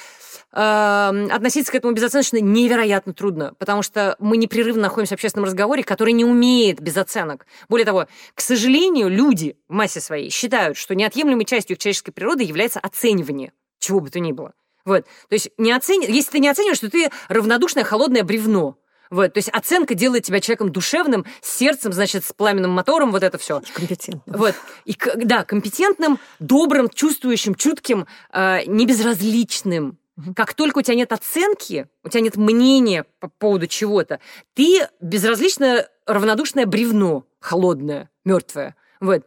[0.53, 5.83] э, относиться к этому безоценочно невероятно трудно, потому что мы непрерывно находимся в общественном разговоре,
[5.83, 7.47] который не умеет без оценок.
[7.69, 12.45] Более того, к сожалению, люди в массе своей считают, что неотъемлемой частью их человеческой природы
[12.45, 14.53] является оценивание чего бы то ни было.
[14.85, 15.05] Вот.
[15.29, 16.07] То есть не оцени...
[16.07, 18.79] если ты не оцениваешь, то ты равнодушное холодное бревно.
[19.11, 23.23] Вот, то есть оценка делает тебя человеком душевным, с сердцем, значит, с пламенным мотором, вот
[23.23, 23.63] это все.
[23.75, 24.23] Компетентным.
[24.27, 24.55] Вот.
[24.85, 29.99] И, да, компетентным, добрым, чувствующим, чутким, э, небезразличным.
[30.35, 34.19] Как только у тебя нет оценки, у тебя нет мнения по поводу чего-то,
[34.55, 38.77] ты безразличное, равнодушное бревно, холодное, мертвое.
[39.01, 39.27] Вот.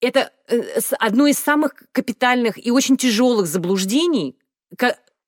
[0.00, 4.36] Это э, одно из самых капитальных и очень тяжелых заблуждений,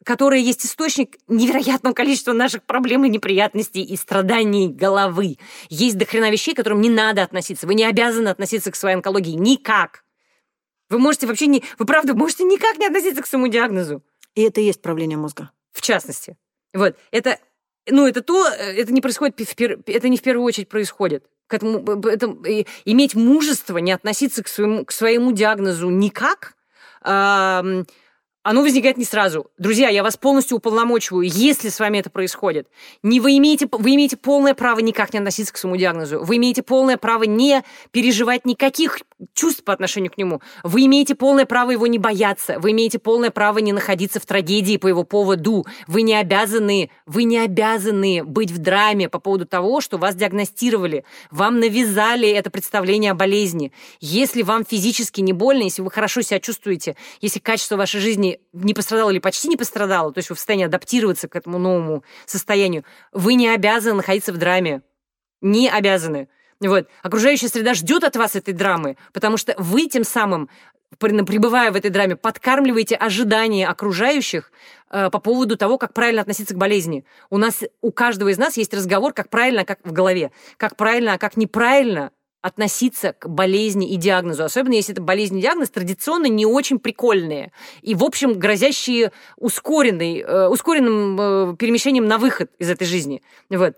[0.04, 5.38] которая есть источник невероятного количества наших проблем и неприятностей и страданий головы.
[5.68, 7.66] Есть дохрена вещей, к которым не надо относиться.
[7.66, 10.04] Вы не обязаны относиться к своей онкологии никак.
[10.88, 11.62] Вы можете вообще не...
[11.78, 14.02] Вы правда можете никак не относиться к своему диагнозу.
[14.34, 15.50] И это и есть правление мозга.
[15.72, 16.36] В частности.
[16.74, 16.96] Вот.
[17.10, 17.38] Это,
[17.88, 19.40] ну, это то, это не происходит,
[19.86, 21.24] это не в первую очередь происходит.
[21.46, 22.26] К этому, это,
[22.84, 26.54] иметь мужество не относиться к своему, к своему диагнозу никак,
[28.42, 29.46] оно возникает не сразу.
[29.57, 32.68] Друзья, я вас полностью уполномочиваю, если с вами это происходит.
[33.02, 36.22] Не вы, имеете, вы имеете полное право никак не относиться к своему диагнозу.
[36.24, 38.98] Вы имеете полное право не переживать никаких
[39.33, 40.40] чувств по отношению к нему.
[40.64, 42.59] Вы имеете полное право его не бояться.
[42.59, 45.64] Вы имеете полное право не находиться в трагедии по его поводу.
[45.87, 51.05] Вы не обязаны, вы не обязаны быть в драме по поводу того, что вас диагностировали.
[51.31, 53.72] Вам навязали это представление о болезни.
[54.00, 58.75] Если вам физически не больно, если вы хорошо себя чувствуете, если качество вашей жизни не
[58.75, 62.85] пострадала или почти не пострадала, то есть вы в состоянии адаптироваться к этому новому состоянию,
[63.12, 64.83] вы не обязаны находиться в драме.
[65.40, 66.29] Не обязаны.
[66.61, 66.88] Вот.
[67.03, 70.49] Окружающая среда ждет от вас этой драмы, потому что вы тем самым
[70.99, 74.53] пребывая в этой драме, подкармливаете ожидания окружающих
[74.90, 77.05] э, по поводу того, как правильно относиться к болезни.
[77.31, 81.14] У нас, у каждого из нас есть разговор, как правильно, как в голове, как правильно,
[81.14, 86.26] а как неправильно относиться к болезни и диагнозу, особенно если это болезнь и диагноз традиционно
[86.26, 92.68] не очень прикольные и, в общем, грозящие ускоренной, э, ускоренным э, перемещением на выход из
[92.68, 93.22] этой жизни.
[93.48, 93.76] Вот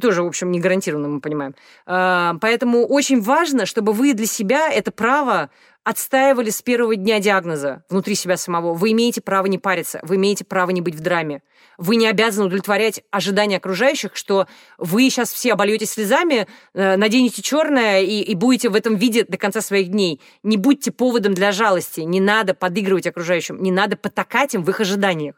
[0.00, 1.54] тоже, в общем, не гарантированно, мы понимаем.
[1.86, 5.50] А, поэтому очень важно, чтобы вы для себя это право
[5.82, 8.74] отстаивали с первого дня диагноза внутри себя самого.
[8.74, 11.42] Вы имеете право не париться, вы имеете право не быть в драме.
[11.78, 14.46] Вы не обязаны удовлетворять ожидания окружающих, что
[14.78, 19.36] вы сейчас все обольете слезами, э, наденете черное и, и будете в этом виде до
[19.36, 20.20] конца своих дней.
[20.42, 24.80] Не будьте поводом для жалости, не надо подыгрывать окружающим, не надо потакать им в их
[24.80, 25.36] ожиданиях.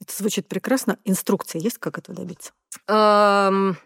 [0.00, 0.98] Это звучит прекрасно.
[1.04, 2.52] Инструкция есть, как этого добиться?
[2.88, 3.76] Эм...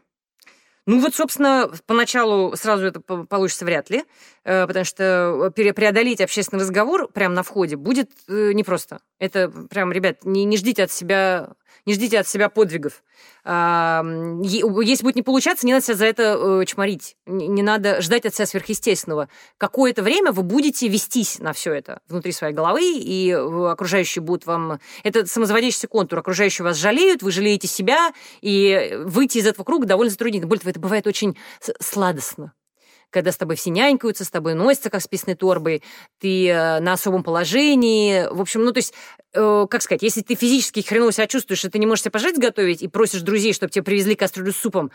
[0.86, 4.04] Ну вот, собственно, поначалу сразу это получится вряд ли,
[4.44, 9.00] э, потому что преодолеть общественный разговор прямо на входе будет э, непросто.
[9.18, 13.02] Это прям, ребят, не, не ждите от себя не ждите от себя подвигов.
[13.46, 17.16] Если будет не получаться, не надо себя за это э, чморить.
[17.26, 19.28] Не надо ждать от себя сверхъестественного.
[19.56, 24.80] Какое-то время вы будете вестись на все это внутри своей головы, и окружающие будут вам...
[25.04, 26.18] Это самозаводящийся контур.
[26.18, 30.48] Окружающие вас жалеют, вы жалеете себя, и выйти из этого круга довольно затруднительно.
[30.48, 31.36] Более того, это бывает очень
[31.80, 32.52] сладостно
[33.10, 35.82] когда с тобой все нянькаются, с тобой носятся, как с писной торбой,
[36.20, 38.26] ты э, на особом положении.
[38.30, 38.94] В общем, ну, то есть,
[39.32, 42.38] э, как сказать, если ты физически хреново себя чувствуешь, и ты не можешь себе пожрать
[42.38, 44.90] готовить, и просишь друзей, чтобы тебе привезли кастрюлю с супом,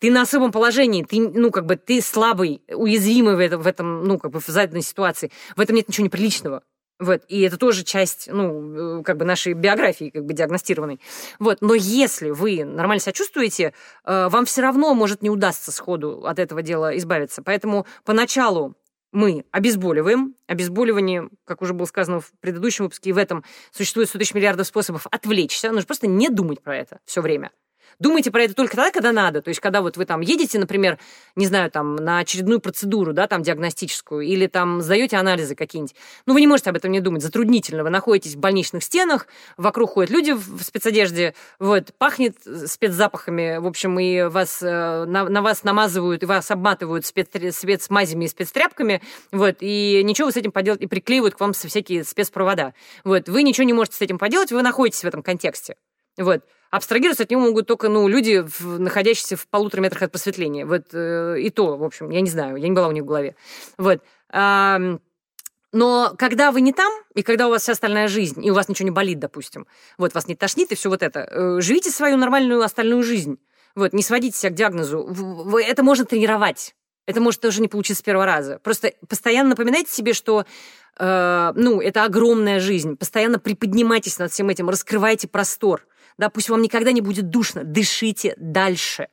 [0.00, 4.04] ты на особом положении, ты, ну, как бы, ты слабый, уязвимый в этом, в этом,
[4.04, 5.30] ну, как бы, в заданной ситуации.
[5.56, 6.62] В этом нет ничего неприличного.
[7.00, 11.00] Вот, и это тоже часть, ну, э, как бы нашей биографии, как бы диагностированной.
[11.38, 13.72] Вот, но если вы нормально себя чувствуете,
[14.04, 17.42] э, вам все равно может не удастся сходу от этого дела избавиться.
[17.42, 18.76] Поэтому поначалу
[19.12, 20.34] мы обезболиваем.
[20.46, 24.66] Обезболивание, как уже было сказано в предыдущем выпуске, и в этом существует 100 тысяч миллиардов
[24.66, 25.72] способов отвлечься.
[25.72, 27.50] Нужно просто не думать про это все время.
[27.98, 29.42] Думайте про это только тогда, когда надо.
[29.42, 30.98] То есть, когда вот вы там едете, например,
[31.36, 35.94] не знаю, там, на очередную процедуру, да, там, диагностическую, или там сдаете анализы какие-нибудь.
[36.26, 37.22] Ну, вы не можете об этом не думать.
[37.22, 37.82] Затруднительно.
[37.82, 39.26] Вы находитесь в больничных стенах,
[39.56, 45.42] вокруг ходят люди в спецодежде, вот, пахнет спецзапахами, в общем, и вас, э, на, на
[45.42, 50.52] вас намазывают, и вас обматывают спец, спецмазями и спецтряпками, вот, и ничего вы с этим
[50.52, 52.74] поделать, и приклеивают к вам всякие спецпровода.
[53.04, 55.76] Вот, вы ничего не можете с этим поделать, вы находитесь в этом контексте.
[56.16, 56.42] Вот.
[56.70, 60.64] Абстрагироваться от него могут только ну, люди, в, находящиеся в полутора метрах от просветления.
[60.64, 63.06] Вот, э, и то, в общем, я не знаю, я не была у них в
[63.06, 63.34] голове.
[63.76, 64.00] Вот.
[64.28, 64.78] А,
[65.72, 68.68] но когда вы не там, и когда у вас вся остальная жизнь, и у вас
[68.68, 69.66] ничего не болит, допустим,
[69.98, 73.38] вот вас не тошнит, и все вот это, э, живите свою нормальную остальную жизнь.
[73.74, 75.08] Вот, не сводите себя к диагнозу.
[75.58, 76.74] Это можно тренировать.
[77.06, 78.60] Это может тоже не получиться с первого раза.
[78.62, 80.44] Просто постоянно напоминайте себе, что
[80.98, 82.96] э, ну, это огромная жизнь.
[82.96, 85.84] Постоянно приподнимайтесь над всем этим, раскрывайте простор
[86.20, 89.08] да, пусть вам никогда не будет душно, дышите дальше.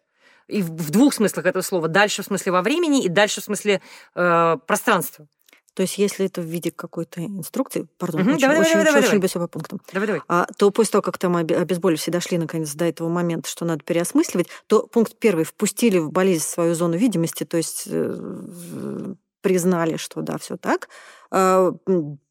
[0.47, 1.87] И в двух смыслах этого слова.
[1.87, 3.81] Дальше в смысле во времени и дальше в смысле
[4.15, 5.27] э, пространства.
[5.73, 9.11] То есть, если это в виде какой-то инструкции, пардон, угу, очень, давай, очень, давай, очень,
[9.11, 10.21] давай, очень по пунктам, давай, давай.
[10.27, 13.83] А, то после того, как там обезболили, все дошли наконец до этого момента, что надо
[13.83, 19.13] переосмысливать, то пункт первый впустили в болезнь свою зону видимости, то есть э,
[19.47, 20.89] признали, что да, все так,
[21.31, 21.71] а,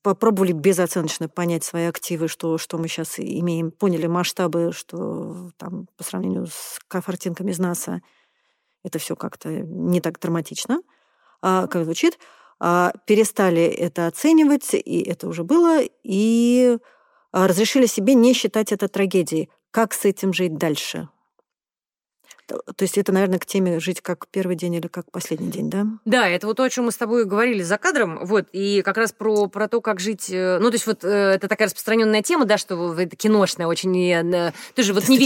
[0.02, 6.05] попробовали безоценочно понять свои активы, что, что мы сейчас имеем, поняли масштабы, что там по
[6.05, 8.02] сравнению с картинками из НАСА
[8.85, 10.83] это все как-то не так драматично,
[11.40, 12.18] а, как звучит.
[12.61, 16.76] А, перестали это оценивать, и это уже было, и
[17.33, 19.48] разрешили себе не считать это трагедией.
[19.70, 21.09] Как с этим жить дальше?
[22.46, 25.87] То есть это, наверное, к теме жить как первый день или как последний день, да?
[26.04, 28.96] Да, это вот то, о чем мы с тобой говорили за кадром, вот, и как
[28.98, 32.22] раз про, про то, как жить, э, ну, то есть вот э, это такая распространенная
[32.22, 35.18] тема, да, что это киношная очень, э, тоже вот не,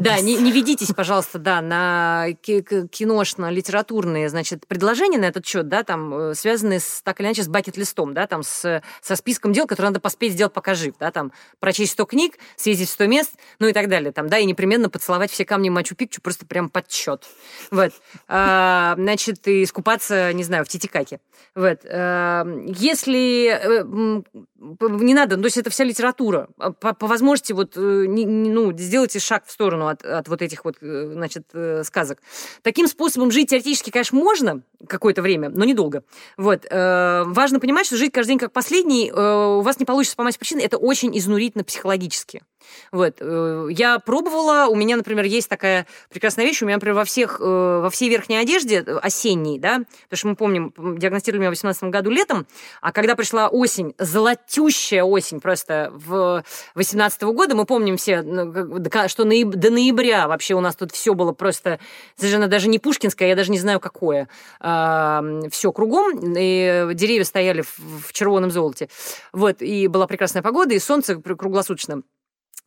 [0.00, 6.34] да, не, не ведитесь, пожалуйста, да, на киношно-литературные, значит, предложения на этот счет, да, там,
[6.34, 10.00] связанные с, так или иначе с бакет-листом, да, там, с, со списком дел, которые надо
[10.00, 13.72] поспеть сделать, пока жив, да, там, прочесть 100 книг, съездить в 100 мест, ну и
[13.72, 17.26] так далее, там, да, и непременно поцеловать все камни Мачу-Пикчу просто прям прям подсчет.
[17.70, 17.92] Вот.
[18.28, 21.20] А, значит, и искупаться, не знаю, в Титикаке.
[21.54, 21.80] Вот.
[21.84, 24.22] А, если э,
[24.80, 26.48] не надо, то есть это вся литература.
[26.58, 30.42] А, по, по возможности вот, э, не, ну, сделайте шаг в сторону от, от вот
[30.42, 31.46] этих вот, э, значит,
[31.84, 32.20] сказок.
[32.62, 36.02] Таким способом жить теоретически, конечно, можно какое-то время, но недолго.
[36.36, 36.66] Вот.
[36.70, 40.58] Важно понимать, что жить каждый день как последний у вас не получится по массе причин.
[40.58, 42.42] Это очень изнурительно психологически.
[42.92, 43.16] Вот.
[43.20, 47.40] Э, я пробовала, у меня, например, есть такая прекрасная вещь, у меня, например, во, всех,
[47.40, 51.84] э, во всей верхней одежде осенней, да, потому что мы помним, диагностировали меня в 2018
[51.84, 52.46] году летом,
[52.80, 53.94] а когда пришла осень,
[54.54, 56.44] золотющая осень просто в
[56.74, 58.52] 2018 года, мы помним все, ну,
[59.08, 61.80] что до ноября вообще у нас тут все было просто
[62.16, 64.28] совершенно даже не пушкинское, я даже не знаю какое,
[64.60, 68.88] все кругом, и деревья стояли в червоном золоте.
[69.32, 72.02] Вот, и была прекрасная погода, и солнце круглосуточно.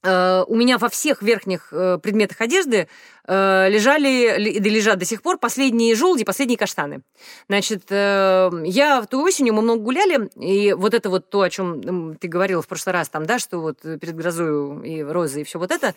[0.04, 2.88] Э, у меня во всех верхних э, предметах одежды
[3.30, 7.02] Э, лежали, лежат до сих пор последние желуди, последние каштаны.
[7.50, 11.50] Значит, э, я в ту осенью, мы много гуляли, и вот это вот то, о
[11.50, 15.44] чем ты говорила в прошлый раз, там, да, что вот перед грозой и розой и
[15.44, 15.94] все вот это,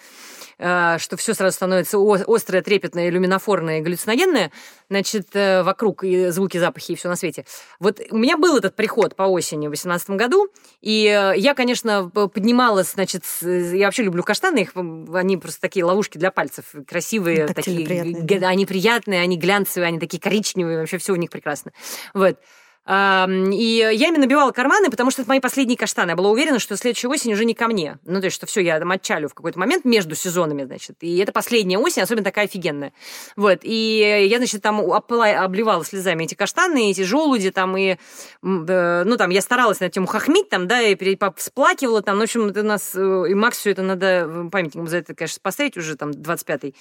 [0.59, 4.51] э, что все сразу становится острое, трепетное, люминофорное галлюциногенное,
[4.89, 7.45] значит, вокруг и звуки, запахи и все на свете.
[7.79, 10.49] Вот у меня был этот приход по осени в 2018 году,
[10.81, 11.03] и
[11.37, 16.65] я, конечно, поднималась, значит, я вообще люблю каштаны, их, они просто такие ловушки для пальцев,
[16.89, 21.31] красивые красивые, такие, приятные, они приятные, они глянцевые, они такие коричневые, вообще все у них
[21.31, 21.73] прекрасно.
[22.15, 22.39] Вот.
[22.87, 26.11] И я ими набивала карманы, потому что это мои последние каштаны.
[26.11, 27.99] Я была уверена, что следующая осень уже не ко мне.
[28.05, 30.97] Ну, то есть, что все, я там отчалю в какой-то момент между сезонами, значит.
[31.01, 32.93] И это последняя осень, особенно такая офигенная.
[33.37, 33.61] Вот.
[33.63, 37.97] И я, значит, там обливала слезами эти каштаны, эти желуди там, и,
[38.43, 40.97] ну, там, я старалась над тем ухахмить, там, да, и
[41.37, 42.17] всплакивала там.
[42.17, 45.15] Ну, в общем, это у нас, э, и Макс все это надо памятником за это,
[45.15, 46.75] конечно, поставить уже, там, 25-й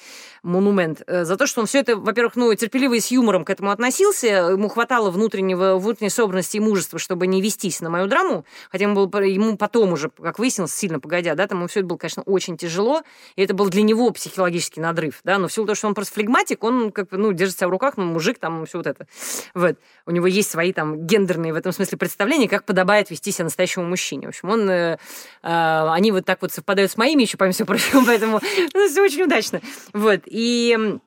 [0.43, 1.01] монумент.
[1.07, 3.71] Э, за то, что он все это, во-первых, ну, терпеливо и с юмором к этому
[3.71, 8.85] относился, ему хватало внутреннего внутренней собранности и мужества, чтобы не вестись на мою драму, хотя
[8.85, 12.23] ему, было, ему потом уже, как выяснилось, сильно погодя, да, там все это было, конечно,
[12.23, 13.01] очень тяжело,
[13.35, 16.63] и это был для него психологический надрыв, да, но в того, что он просто флегматик,
[16.63, 19.07] он как бы, ну, держит себя в руках, ну, мужик, там, все вот это.
[19.53, 19.77] Вот.
[20.05, 23.85] У него есть свои там гендерные в этом смысле представления, как подобает вести себя настоящему
[23.85, 24.27] мужчине.
[24.27, 24.97] В общем, он, э,
[25.43, 28.39] э, они вот так вот совпадают с моими еще, помимо всего прочего, поэтому
[28.73, 29.61] ну, все очень удачно.
[29.93, 30.21] Вот.
[30.25, 30.99] И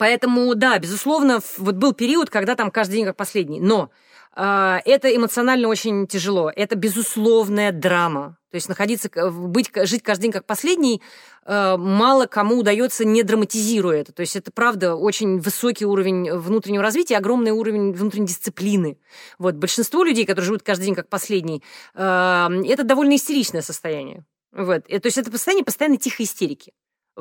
[0.00, 3.60] Поэтому, да, безусловно, вот был период, когда там каждый день как последний.
[3.60, 3.90] Но
[4.34, 6.50] это эмоционально очень тяжело.
[6.54, 8.38] Это безусловная драма.
[8.50, 11.00] То есть находиться, быть, жить каждый день как последний,
[11.44, 14.12] а, мало кому удается, не драматизируя это.
[14.12, 18.98] То есть это, правда, очень высокий уровень внутреннего развития, огромный уровень внутренней дисциплины.
[19.38, 19.54] Вот.
[19.54, 21.62] Большинство людей, которые живут каждый день как последний,
[21.94, 24.24] а, это довольно истеричное состояние.
[24.52, 24.84] Вот.
[24.86, 26.72] То есть это состояние постоянно тихой истерики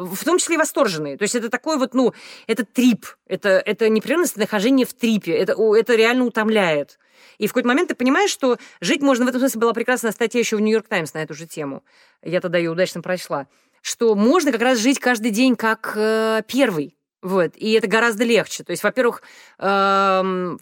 [0.05, 1.17] в том числе и восторженные.
[1.17, 2.13] То есть это такой вот, ну,
[2.47, 6.97] это трип, это, это непрерывность нахождение в трипе, это, это реально утомляет.
[7.37, 10.39] И в какой-то момент ты понимаешь, что жить можно, в этом смысле была прекрасная статья
[10.39, 11.83] еще в «Нью-Йорк Таймс» на эту же тему.
[12.23, 13.47] Я тогда ее удачно прочла.
[13.81, 16.97] Что можно как раз жить каждый день как э, первый.
[17.21, 17.53] Вот.
[17.55, 18.63] И это гораздо легче.
[18.63, 19.21] То есть, во-первых,
[19.57, 20.57] э,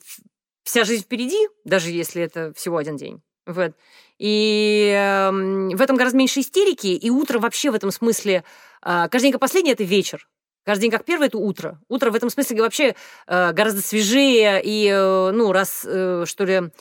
[0.64, 3.22] вся жизнь впереди, даже если это всего один день.
[3.48, 3.74] Вот.
[4.20, 8.44] И э, в этом гораздо меньше истерики, и утро вообще в этом смысле
[8.82, 10.28] а, каждый день как последний– это вечер.
[10.66, 11.80] Каждый день как первый– это утро.
[11.88, 12.96] Утро в этом смысле вообще
[13.28, 16.72] э, гораздо свежее и, э, ну, раз, э, что ли,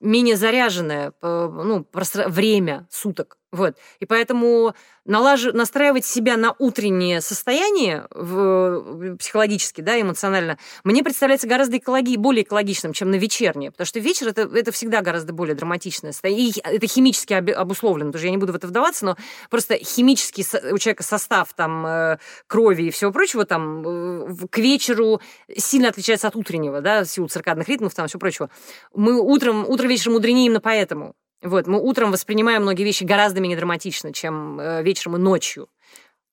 [0.00, 3.38] менее заряженное ну, время суток.
[3.52, 3.76] Вот.
[4.00, 4.74] И поэтому
[5.04, 5.44] налаж...
[5.52, 9.16] настраивать себя на утреннее состояние в...
[9.16, 12.16] психологически, да, эмоционально, мне представляется гораздо экологи...
[12.16, 13.70] более экологичным, чем на вечернее.
[13.70, 16.14] Потому что вечер это, это всегда гораздо более драматичное.
[16.24, 17.50] И это химически об...
[17.50, 18.10] обусловлено.
[18.10, 19.16] Тоже я не буду в это вдаваться, но
[19.50, 25.20] просто химический у человека состав там, э, крови и всего прочего там э, к вечеру
[25.54, 28.48] сильно отличается от утреннего, да, в силу циркадных ритмов, там, все прочего.
[28.94, 31.14] Мы утром, утро вечером мудренее именно поэтому.
[31.42, 35.68] Вот, мы утром воспринимаем многие вещи гораздо менее драматично, чем э, вечером и ночью.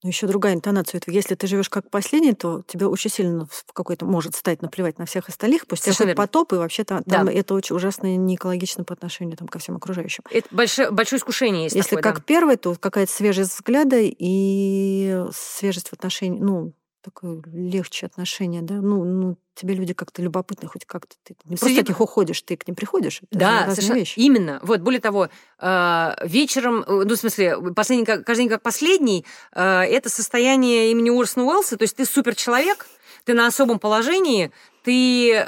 [0.01, 0.99] Но еще другая интонация.
[0.99, 4.97] Это если ты живешь как последний, то тебе очень сильно в какой-то может стать наплевать
[4.97, 7.25] на всех остальных, пусть хоть потоп, и вообще там, да.
[7.29, 10.23] это очень ужасно не экологично по отношению там, ко всем окружающим.
[10.31, 12.23] Это большое, большое искушение есть Если такое, как да.
[12.25, 19.03] первый, то какая-то свежесть взгляда и свежесть в отношении, ну, такое легче отношение, да, ну,
[19.03, 21.75] ну, тебе люди как-то любопытны, хоть как-то ты не Среди...
[21.75, 23.21] просто от них уходишь, ты к ним приходишь.
[23.29, 24.19] Это да, совершенно вещи.
[24.19, 24.59] именно.
[24.63, 25.29] Вот, более того,
[25.59, 31.09] э, вечером, э, ну, в смысле, последний, каждый день как последний, э, это состояние имени
[31.09, 32.87] Уорсона Уэллса, то есть ты суперчеловек,
[33.25, 34.51] ты на особом положении,
[34.83, 35.45] ты,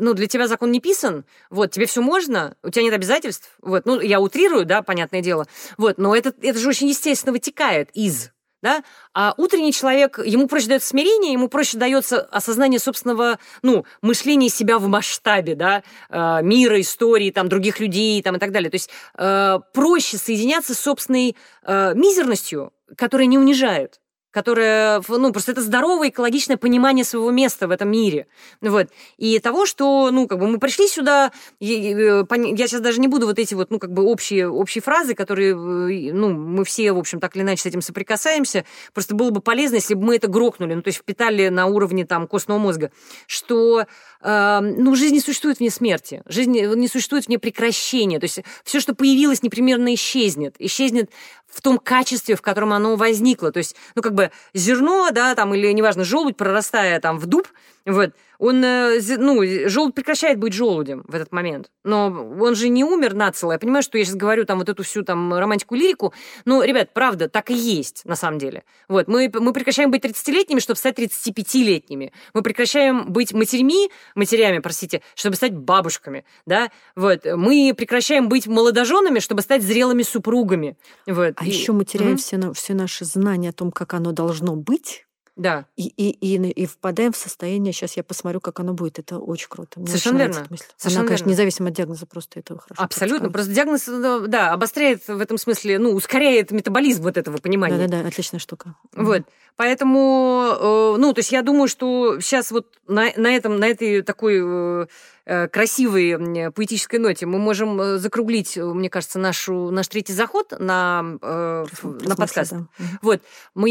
[0.00, 3.84] ну, для тебя закон не писан, вот, тебе все можно, у тебя нет обязательств, вот,
[3.84, 5.46] ну, я утрирую, да, понятное дело,
[5.76, 8.30] вот, но это, это же очень естественно вытекает из
[8.62, 8.82] да?
[9.14, 14.78] А утренний человек, ему проще дается смирение, ему проще дается осознание собственного, ну, мышления себя
[14.78, 18.70] в масштабе, да, э, мира, истории, там, других людей, там, и так далее.
[18.70, 24.00] То есть э, проще соединяться с собственной э, мизерностью, которая не унижает.
[24.30, 28.26] Которое, ну, просто это здоровое экологичное понимание своего места в этом мире.
[28.60, 28.88] Вот.
[29.16, 33.26] И того, что, ну, как бы мы пришли сюда, э, я сейчас даже не буду
[33.26, 36.98] вот эти вот, ну, как бы общие, общие фразы, которые, э, ну, мы все, в
[36.98, 38.64] общем, так или иначе с этим соприкасаемся,
[38.94, 42.04] просто было бы полезно, если бы мы это грохнули, ну, то есть впитали на уровне,
[42.06, 42.90] там, костного мозга,
[43.26, 43.86] что,
[44.22, 48.94] ну, жизнь не существует вне смерти, жизнь не существует вне прекращения, то есть все, что
[48.94, 51.10] появилось, непременно исчезнет, исчезнет
[51.48, 53.50] в том качестве, в котором оно возникло.
[53.50, 57.48] То есть, ну, как бы зерно, да, там, или, неважно, желудь, прорастая там в дуб,
[57.86, 58.10] вот,
[58.40, 61.70] он, э, ну, желудь прекращает быть желудем в этот момент.
[61.84, 63.52] Но он же не умер нацело.
[63.52, 66.14] Я понимаю, что я сейчас говорю там вот эту всю там романтику, лирику.
[66.46, 68.64] Но, ребят, правда, так и есть на самом деле.
[68.88, 72.12] Вот, мы, мы прекращаем быть 30-летними, чтобы стать 35-летними.
[72.32, 76.70] Мы прекращаем быть матерьми, матерями, простите, чтобы стать бабушками, да.
[76.96, 80.78] Вот, мы прекращаем быть молодоженами, чтобы стать зрелыми супругами.
[81.06, 81.34] Вот.
[81.36, 81.50] А и...
[81.50, 82.16] еще мы теряем mm-hmm.
[82.16, 85.04] все, все наши знания о том, как оно должно быть
[85.36, 85.66] да.
[85.76, 88.98] И, и, и, и впадаем в состояние, сейчас я посмотрю, как оно будет.
[88.98, 89.80] Это очень круто.
[89.80, 90.46] Мне Совершенно верно.
[90.50, 90.64] Мысль.
[90.76, 91.32] Совершенно Она, конечно, верно.
[91.32, 92.82] независимо от диагноза, просто это хорошо.
[92.82, 93.30] Абсолютно.
[93.30, 93.84] Просто диагноз,
[94.28, 97.78] да, обостряет в этом смысле, ну, ускоряет метаболизм вот этого понимания.
[97.78, 98.74] Да-да-да, отличная штука.
[98.94, 99.22] Вот.
[99.56, 104.02] Поэтому, э, ну, то есть я думаю, что сейчас вот на, на этом, на этой
[104.02, 104.86] такой э,
[105.19, 105.19] Э,
[105.52, 111.18] красивой поэтической ноте мы можем э, закруглить, э, мне кажется, нашу, наш третий заход на,
[111.22, 112.52] э, на подкаст.
[112.52, 112.66] Да.
[113.02, 113.20] Вот.
[113.54, 113.70] Мы,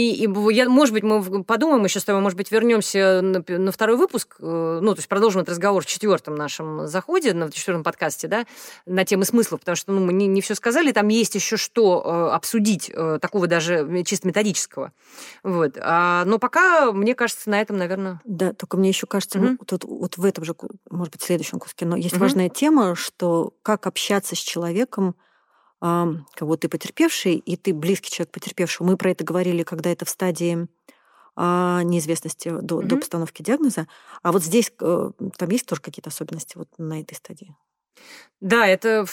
[0.52, 4.36] я, может быть, мы подумаем еще с тобой, может быть, вернемся на, на второй выпуск,
[4.40, 8.46] ну, то есть продолжим этот разговор в четвертом нашем заходе, на четвертом подкасте, да,
[8.86, 12.04] на темы смыслов, потому что ну, мы не, не все сказали, там есть еще что
[12.06, 14.92] э, обсудить, э, такого даже чисто методического.
[15.44, 15.78] Вот.
[15.82, 18.22] А, но пока, мне кажется, на этом, наверное...
[18.26, 19.58] Да, только мне еще кажется, mm-hmm.
[19.60, 20.56] ну, тут, вот в этом же,
[20.90, 21.86] может быть, следующем куске.
[21.86, 22.22] Но есть угу.
[22.22, 25.16] важная тема, что как общаться с человеком,
[25.80, 28.86] кого ты потерпевший, и ты близкий человек потерпевшего.
[28.86, 30.68] Мы про это говорили, когда это в стадии
[31.42, 32.86] а, неизвестности до, угу.
[32.86, 33.88] до постановки диагноза.
[34.22, 37.56] А вот здесь э, там есть тоже какие-то особенности вот на этой стадии?
[38.42, 39.06] Да, это...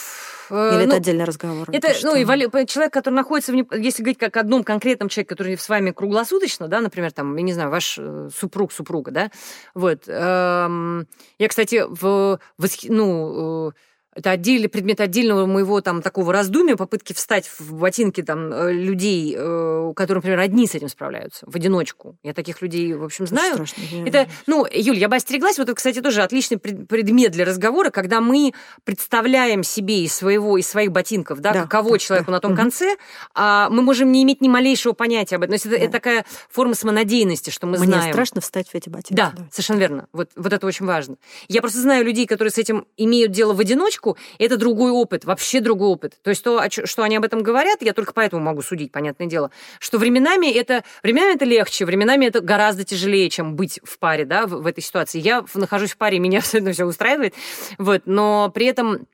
[0.51, 1.69] Э, Или ну, это отдельный разговор?
[1.73, 2.25] Это, ну, и
[2.67, 6.81] человек, который находится, в, если говорить как одном конкретном человеке, который с вами круглосуточно, да,
[6.81, 9.31] например, там, я не знаю, ваш э, супруг, супруга, да,
[9.75, 10.05] вот.
[10.07, 11.09] Эм,
[11.39, 13.73] я, кстати, в, в ну,
[14.17, 19.35] это отдельный предмет отдельного моего там такого раздумия, попытки встать в ботинки там э, людей,
[19.37, 22.17] э, которые, например, одни с этим справляются, в одиночку.
[22.23, 23.55] Я таких людей, в общем, знаю.
[23.55, 25.59] Страшно, это, ну, Юль, я бы остереглась.
[25.59, 28.55] Вот это, кстати, тоже отличный предмет для разговора, когда мы
[28.85, 32.33] представляем себе из своего, из своих ботинков, да, да каково да, человеку да.
[32.33, 32.61] на том угу.
[32.61, 32.97] конце,
[33.35, 35.51] а мы можем не иметь ни малейшего понятия об этом.
[35.51, 35.83] То есть это, да.
[35.83, 38.05] это такая форма самонадеянности, что мы Мне знаем.
[38.05, 39.15] Мне страшно встать в эти ботинки.
[39.15, 40.09] Да, да, совершенно верно.
[40.13, 41.17] Вот, вот это очень важно.
[41.49, 45.25] Я просто знаю людей, которые с этим имеют дело в одиночку, девушку, это другой опыт,
[45.25, 46.19] вообще другой опыт.
[46.23, 49.51] То есть то, что они об этом говорят, я только поэтому могу судить, понятное дело,
[49.79, 54.47] что временами это, временами это легче, временами это гораздо тяжелее, чем быть в паре, да,
[54.47, 55.19] в, в этой ситуации.
[55.21, 57.35] Я нахожусь в паре, меня абсолютно все устраивает,
[57.79, 59.07] вот, но при этом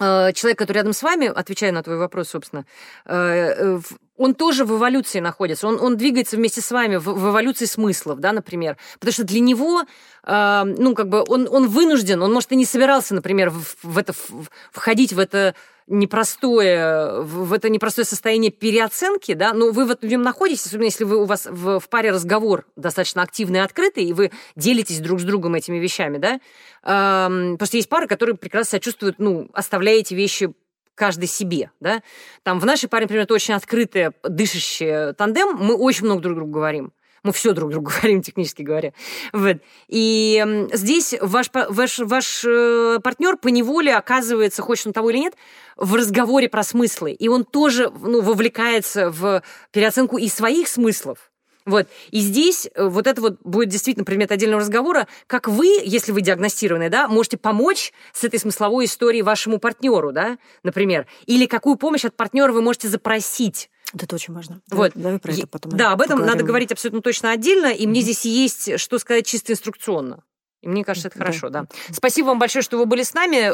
[0.00, 2.64] э, человек, который рядом с вами, отвечая на твой вопрос, собственно,
[3.06, 3.78] э,
[4.16, 8.20] он тоже в эволюции находится, он, он двигается вместе с вами в, в эволюции смыслов,
[8.20, 8.76] да, например.
[8.98, 9.82] Потому что для него,
[10.24, 13.98] э, ну, как бы, он, он вынужден, он, может, и не собирался, например, в, в
[13.98, 15.54] это, в, входить в это
[15.86, 21.16] непростое, в это непростое состояние переоценки, да, но вы в нем находитесь, особенно если вы,
[21.16, 25.24] у вас в, в паре разговор достаточно активный и открытый, и вы делитесь друг с
[25.24, 26.40] другом этими вещами, да,
[26.84, 30.54] эм, просто есть пары, которые прекрасно себя чувствуют, ну, оставляя эти вещи
[30.94, 32.02] каждый себе, да.
[32.42, 36.52] Там в нашей паре, например, это очень открытый, дышащий тандем, мы очень много друг другу
[36.52, 36.92] говорим.
[37.22, 38.92] Мы все друг другу говорим, технически говоря.
[39.32, 39.58] Вот.
[39.88, 45.34] И здесь ваш, ваш, ваш э, партнер по неволе оказывается, хочет он того или нет,
[45.76, 47.12] в разговоре про смыслы.
[47.12, 51.31] И он тоже ну, вовлекается в переоценку и своих смыслов.
[51.64, 51.88] Вот.
[52.10, 56.20] И здесь э, вот это вот будет действительно предмет отдельного разговора, как вы, если вы
[56.20, 62.04] диагностированы, да, можете помочь с этой смысловой историей вашему партнеру, да, например, или какую помощь
[62.04, 63.70] от партнера вы можете запросить.
[63.94, 64.60] Это очень важно.
[64.70, 64.92] Вот.
[64.94, 65.72] Давай про это потом.
[65.72, 66.32] Да, об этом поговорим.
[66.32, 67.88] надо говорить абсолютно точно отдельно, и mm-hmm.
[67.88, 70.24] мне здесь есть что сказать чисто инструкционно.
[70.62, 71.62] И мне кажется, это хорошо, да.
[71.62, 71.68] да.
[71.92, 73.52] Спасибо вам большое, что вы были с нами.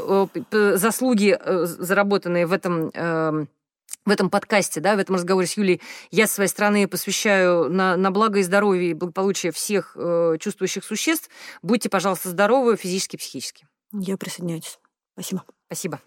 [0.52, 3.48] Э, заслуги, э, заработанные в этом эм,
[4.04, 5.80] в этом подкасте, да, в этом разговоре с Юлей,
[6.10, 10.84] я с своей стороны посвящаю на, на благо и здоровье и благополучие всех э, чувствующих
[10.84, 11.28] существ.
[11.62, 13.66] Будьте, пожалуйста, здоровы физически и психически.
[13.92, 14.78] Я присоединяюсь.
[15.14, 15.44] Спасибо.
[15.66, 16.00] Спасибо.